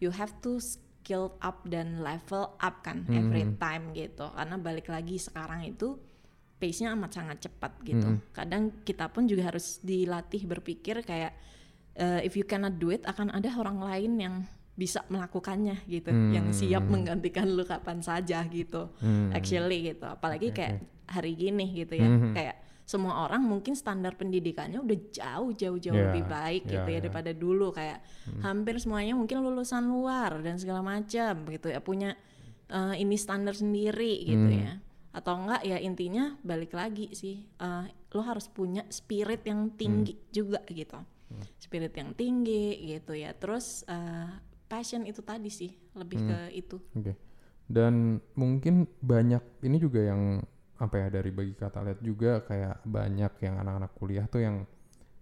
[0.00, 3.56] you have to skill up dan level up kan every Hmm.
[3.56, 5.96] time gitu karena balik lagi sekarang itu
[6.60, 8.20] pace-nya amat sangat cepat gitu Hmm.
[8.30, 11.32] kadang kita pun juga harus dilatih berpikir kayak
[11.92, 14.34] eh, if you cannot do it akan ada orang lain yang
[14.72, 19.32] bisa melakukannya gitu yang siap menggantikan lu kapan saja gitu Hmm.
[19.32, 22.32] actually gitu apalagi kayak hari gini gitu ya Mhm.
[22.32, 26.88] kayak semua orang mungkin standar pendidikannya udah jauh jauh jauh Ya, lebih baik ya, gitu
[26.88, 27.00] ya ya.
[27.00, 28.02] daripada dulu kayak
[28.40, 32.16] hampir semuanya mungkin lulusan luar dan segala macam gitu ya punya
[32.66, 34.62] eh, ini standar sendiri gitu Hmm.
[34.62, 34.72] ya
[35.10, 40.26] atau enggak ya intinya balik lagi sih eh, lo harus punya spirit yang tinggi Hmm.
[40.30, 40.98] juga gitu
[41.58, 44.28] spirit yang tinggi gitu ya terus eh,
[44.66, 46.28] passion itu tadi sih lebih Hmm.
[46.28, 47.14] ke itu Oke.
[47.66, 50.42] Dan mungkin banyak ini juga yang
[50.74, 54.66] apa ya dari bagi kata lihat juga kayak banyak yang anak-anak kuliah tuh yang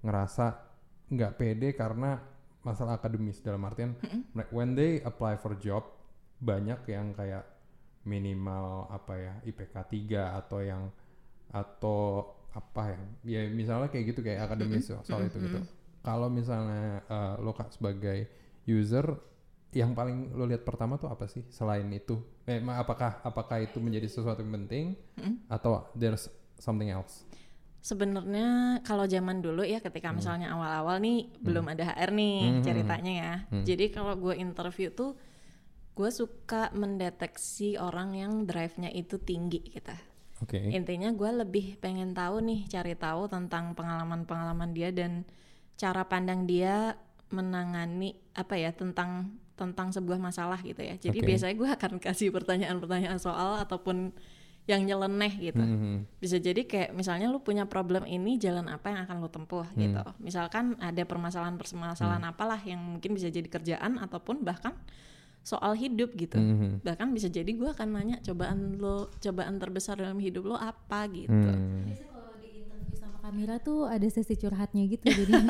[0.01, 0.57] ngerasa
[1.09, 2.17] nggak pede karena
[2.61, 3.93] masalah akademis dalam artian
[4.33, 5.85] mereka- when they apply for job
[6.39, 7.45] banyak yang kayak
[8.05, 10.91] minimal apa ya IPK 3 atau yang
[11.49, 15.61] atau apa ya ya misalnya kayak gitu kayak akademis so- soal itu gitu.
[16.03, 18.29] Kalau misalnya eh, lo sebagai
[18.65, 19.05] user
[19.77, 22.17] yang paling lo lihat pertama tuh apa sih selain itu?
[22.49, 24.97] Eh apakah apakah itu menjadi sesuatu yang penting
[25.49, 27.29] atau there's something else?
[27.79, 33.35] Sebenarnya kalau zaman dulu ya ketika misalnya awal-awal nih belum ada HR nih ceritanya ya.
[33.65, 35.15] Jadi kalau gue interview tuh
[35.99, 39.91] gue suka mendeteksi orang yang drive-nya itu tinggi gitu.
[40.39, 45.27] oke Intinya gue lebih pengen tahu nih cari tahu tentang pengalaman-pengalaman dia dan
[45.75, 46.95] cara pandang dia
[47.35, 50.95] menangani apa ya tentang tentang sebuah masalah gitu ya.
[50.95, 51.35] Jadi Oke.
[51.35, 54.15] biasanya gue akan kasih pertanyaan-pertanyaan soal ataupun
[54.69, 56.21] yang nyeleneh gitu Mhm.
[56.21, 60.05] bisa jadi kayak misalnya lu punya problem ini jalan apa yang akan lu tempuh gitu
[60.21, 64.77] misalkan ada permasalahan-permasalahan apalah yang mungkin bisa jadi kerjaan ataupun bahkan
[65.49, 66.37] soal hidup gitu.
[66.37, 66.85] Mhm.
[66.85, 71.09] bahkan bisa jadi gua akan nanya cobaan lo cobaan terbesar dalam hidup lo apa?
[71.09, 71.33] Gitu.
[71.33, 71.89] Hmm.
[71.89, 75.33] Biasanya kalau di interview sama kamera tuh ada sesi curhatnya gitu jadi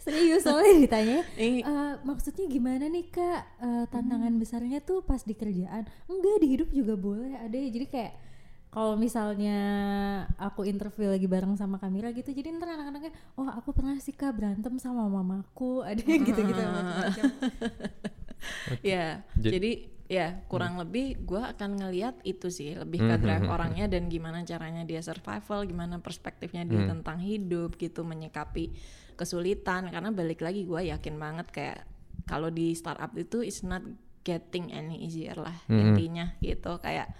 [0.00, 1.60] serius soalnya ditanya "Eh,
[2.02, 3.40] maksudnya gimana nih kak?
[3.60, 5.84] Eh, tantangan besarnya tuh pas di kerjaan?
[6.08, 7.68] Enggak di hidup juga boleh ada ya.
[7.68, 8.12] Jadi kayak
[8.70, 9.58] kalau misalnya
[10.38, 14.30] aku interview lagi bareng sama kamera gitu jadi ntar anak-anaknya oh aku pernah sih kak
[14.38, 15.82] berantem sama mamaku.
[15.90, 17.24] Ada yang gitu-gitu macam-macam.
[18.80, 19.72] ya Jadi- jadi
[20.10, 24.82] ya kurang lebih gua akan ngeliat itu sih lebih ke drive orangnya dan gimana caranya
[24.82, 28.74] dia survival gimana perspektifnya dia tentang hidup gitu menyikapi
[29.14, 29.86] kesulitan.
[29.90, 31.78] Karena balik lagi gua yakin banget kayak
[32.26, 33.82] kalau di startup itu is not
[34.22, 36.78] getting any easier lah intinya gitu.
[36.78, 37.14] Kayak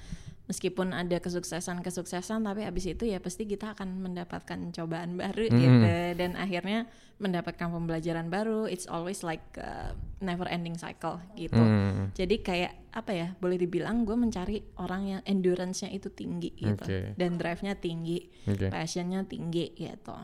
[0.50, 5.86] meskipun ada kesuksesan-kesuksesan tapi abis itu ya pasti kita akan mendapatkan cobaan baru gitu
[6.18, 12.10] dan akhirnya mendapatkan pembelajaran baru it's always like a never ending cycle gitu Hmm.
[12.12, 17.14] jadi kayak apa ya boleh dibilang gue mencari orang yang endurance-nya itu tinggi gitu Oke.
[17.14, 18.66] dan drive-nya tinggi Oke.
[18.68, 20.16] passion-nya tinggi gitu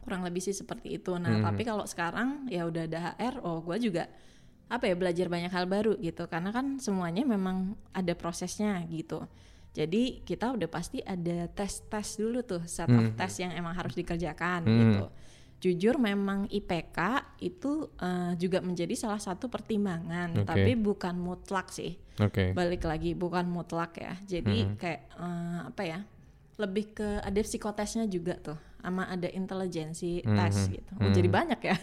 [0.00, 1.44] kurang lebih sih seperti itu nah Hmm.
[1.44, 4.08] tapi kalau sekarang ya udah ada HR oh gue juga
[4.66, 6.24] apa ya belajar banyak hal baru gitu.
[6.26, 9.24] Karena kan semuanya memang ada prosesnya gitu.
[9.74, 13.18] Jadi kita udah pasti ada tes-tes dulu tuh set of Hmm.
[13.18, 15.04] tes yang emang harus dikerjakan gitu.
[15.58, 16.98] Jujur memang IPK
[17.40, 20.46] itu eh, juga menjadi salah satu pertimbangan Oke.
[20.46, 21.98] tapi bukan mutlak sih.
[22.20, 22.54] Oke.
[22.54, 24.14] Balik lagi bukan mutlak ya.
[24.22, 25.98] Jadi kayak eh, apa ya
[26.54, 30.92] lebih ke ada psikotesnya juga tuh sama ada intelijensi tes gitu.
[31.00, 31.76] Oh, jadi banyak ya?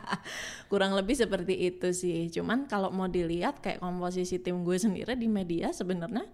[0.72, 2.32] Kurang lebih seperti itu sih.
[2.32, 6.24] Cuman kalau mau dilihat kayak komposisi tim gue sendiri di media sebenarnya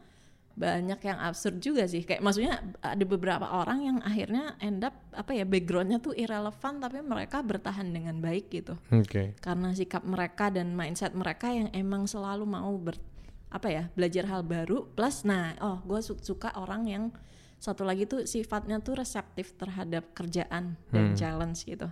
[0.57, 2.07] banyak yang absurd juga sih.
[2.07, 7.03] Kayak maksudnya ada beberapa orang yang akhirnya end up apa ya backgroundnya tuh irrelevant tapi
[7.03, 8.79] mereka bertahan dengan baik gitu.
[8.95, 9.35] Oke.
[9.43, 12.95] Karena sikap mereka dan mindset mereka yang emang selalu mau ber
[13.47, 17.05] apa ya belajar hal baru plus nah oh gue suka orang yang
[17.57, 21.88] satu lagi tuh sifatnya tuh reseptif terhadap kerjaan dan challenge gitu.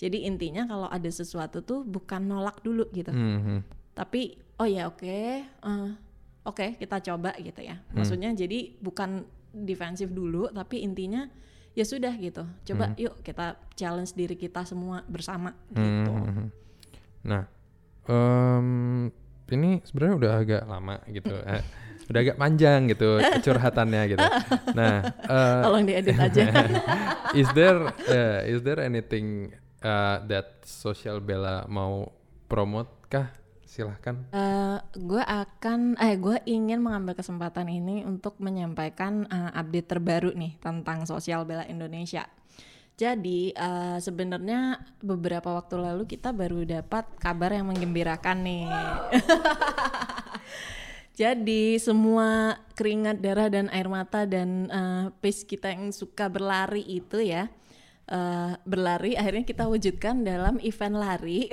[0.00, 3.12] Jadi intinya kalau ada sesuatu tuh bukan nolak dulu gitu.
[3.12, 3.78] Mhm.
[3.90, 5.04] tapi oh ya oke
[5.44, 5.90] eh,
[6.46, 7.76] oke kita coba gitu ya.
[7.92, 11.28] Maksudnya jadi bukan defensif dulu tapi intinya
[11.76, 12.46] ya sudah gitu.
[12.64, 16.12] Coba yuk kita challenge diri kita semua bersama gitu.
[16.16, 16.46] Mhm.
[17.28, 17.44] Nah,
[18.08, 18.68] em,
[19.52, 21.60] ini sebenarnya udah agak lama gitu, eh,
[22.10, 24.26] udah agak panjang gitu curhatannya gitu.
[24.74, 24.94] Nah,
[25.38, 26.42] eh, tolong diedit aja
[27.38, 29.54] is there eh, is there anything
[29.86, 32.10] uh, that Social Bella mau
[32.50, 33.30] promote kah?
[33.70, 34.26] Silahkan.
[34.34, 40.58] Eh, gue akan, eh gue ingin mengambil kesempatan ini untuk menyampaikan eh, update terbaru nih
[40.58, 42.26] tentang sosial bela Indonesia.
[42.98, 48.66] Jadi eh, sebenarnya beberapa waktu lalu kita baru dapat kabar yang menggembirakan nih.
[51.20, 57.20] Jadi semua keringat darah dan air mata dan eh, pace kita yang suka berlari itu
[57.20, 57.52] ya
[58.08, 61.44] eh, berlari akhirnya kita wujudkan dalam event lari.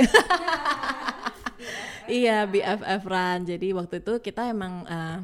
[2.08, 3.40] Iya BFF Run.
[3.44, 5.20] Jadi waktu itu kita emang eh,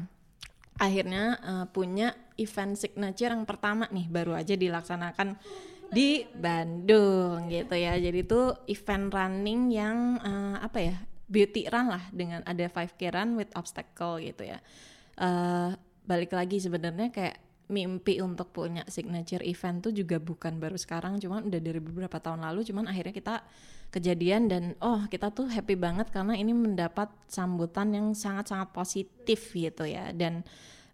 [0.76, 5.40] akhirnya eh, punya event signature yang pertama nih baru aja dilaksanakan
[5.88, 7.96] di Bandung gitu ya.
[7.96, 10.96] Jadi itu event running yang eh, apa ya
[11.34, 14.62] beauty run lah dengan ada 5K run with obstacle gitu ya.
[15.18, 15.70] Eh,
[16.06, 21.48] balik lagi sebenarnya kayak mimpi untuk punya signature event tuh juga bukan baru sekarang cuman
[21.48, 23.34] udah dari beberapa tahun lalu cuman akhirnya kita
[23.88, 29.88] kejadian dan oh kita tuh happy banget karena ini mendapat sambutan yang sangat-sangat positif gitu
[29.88, 30.44] ya dan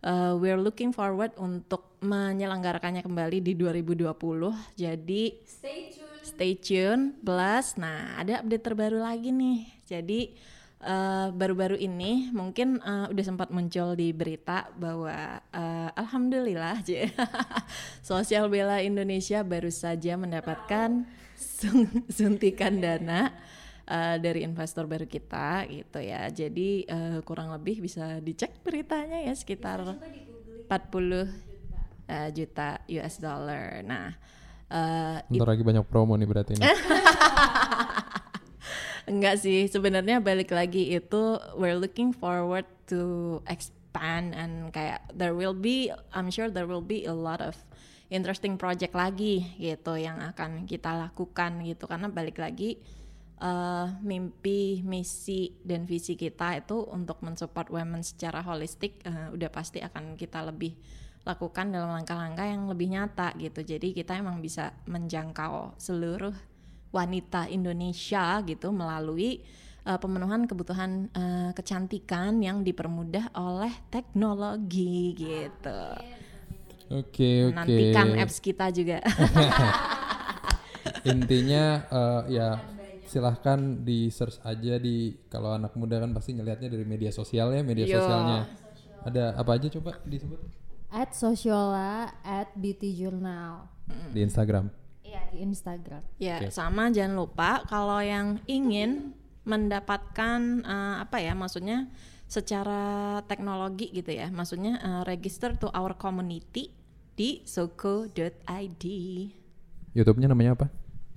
[0.06, 4.14] uh, we're looking forward untuk menyelenggarakannya kembali di 2020
[4.78, 6.09] jadi Stay tune.
[6.22, 9.66] Stay tune plus nah ada update terbaru lagi nih.
[9.88, 10.20] Jadi
[10.80, 16.80] eh, baru-baru ini mungkin eh, udah sempat muncul di berita bahwa eh, alhamdulillah
[18.06, 21.04] sosial bela Indonesia baru saja mendapatkan
[21.36, 23.32] sun- suntikan dana
[23.84, 26.28] eh, dari investor baru kita gitu ya.
[26.32, 30.70] Jadi eh, kurang lebih bisa dicek beritanya ya sekitar 40
[32.08, 33.82] eh, juta US dollar.
[33.84, 34.39] Nah
[34.70, 36.62] eh, Bentar lagi banyak promo nih berarti ini.
[39.10, 45.56] Enggak sih, sebenarnya balik lagi itu we're looking forward to expand and kayak there will
[45.56, 47.58] be I'm sure there will be a lot of
[48.10, 52.78] interesting project lagi gitu yang akan kita lakukan gitu karena balik lagi
[53.38, 59.82] eh, mimpi, misi dan visi kita itu untuk mensupport women secara holistik eh, udah pasti
[59.82, 60.74] akan kita lebih
[61.30, 63.62] lakukan dalam langkah-langkah yang lebih nyata gitu.
[63.62, 66.34] Jadi kita emang bisa menjangkau seluruh
[66.90, 69.46] wanita Indonesia gitu melalui
[69.86, 75.80] uh, pemenuhan kebutuhan uh, kecantikan yang dipermudah oleh teknologi gitu.
[76.90, 77.54] Oke oke.
[77.54, 78.98] Nantikan apps kita juga.
[81.12, 82.48] Intinya eh, ya
[83.06, 87.62] silahkan di search aja di kalau anak muda kan pasti ngelihatnya dari media sosial ya
[87.62, 88.02] media Yo.
[88.02, 88.50] sosialnya.
[89.06, 90.42] Ada apa aja coba disebut
[90.90, 93.70] At Sociola, at Beauty Journal
[94.10, 94.70] di Instagram.
[95.06, 96.02] Iya di Instagram.
[96.18, 96.54] ya, Oke.
[96.54, 101.90] sama jangan lupa kalau yang ingin mendapatkan uh, apa ya maksudnya
[102.30, 104.30] secara teknologi gitu ya.
[104.30, 106.70] Maksudnya uh, register to our community
[107.18, 108.84] di soko.id.
[109.90, 110.66] YouTube-nya namanya apa?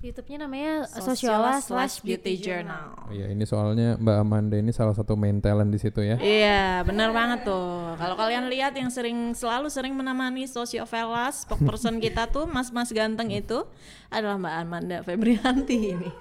[0.04, 3.08] YouTube-nya namanya Sociola slash Beauty Journal.
[3.08, 6.20] Iya, ini soalnya Mbak Amanda ini salah satu main talent di situ ya.
[6.20, 7.96] Iya, benar banget tuh.
[7.96, 13.64] Kalau kalian lihat yang sering selalu sering menemani Sociovelas, spokesperson kita tuh mas-mas ganteng itu
[14.12, 16.10] adalah Mbak Amanda Febrianti ini.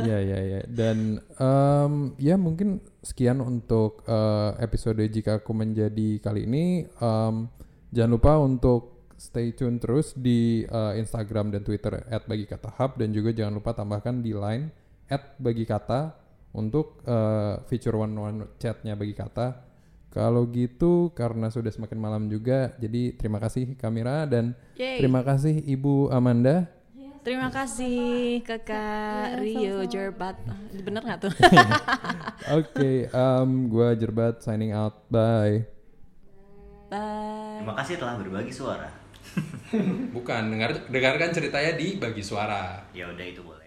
[0.00, 0.60] Iya iya iya.
[0.64, 6.88] Dan em, ya mungkin sekian untuk eh, episode jika aku menjadi kali ini.
[6.88, 7.34] Em,
[7.92, 13.60] jangan lupa untuk stay tune terus di eh, Instagram dan Twitter @bagikatahub dan juga jangan
[13.60, 14.72] lupa tambahkan di line
[15.36, 16.16] @bagikata
[16.56, 19.68] untuk eh, feature one one chatnya bagi kata.
[20.10, 24.98] Kalau gitu karena sudah semakin malam juga, jadi terima kasih kamera dan Yeay.
[24.98, 26.66] terima kasih Ibu Amanda.
[27.20, 30.40] Terima kasih Kakak Rio Jerbat.
[30.72, 31.32] Bener nggak tuh?
[32.58, 35.04] Oke, em, gua Jerbat signing out.
[35.12, 35.68] Bye.
[36.88, 37.60] Bye.
[37.62, 38.99] Terima kasih telah berbagi suara.
[40.16, 42.82] Bukan, dengar dengarkan ceritanya di bagi suara.
[42.90, 43.59] Ya udah itu boleh.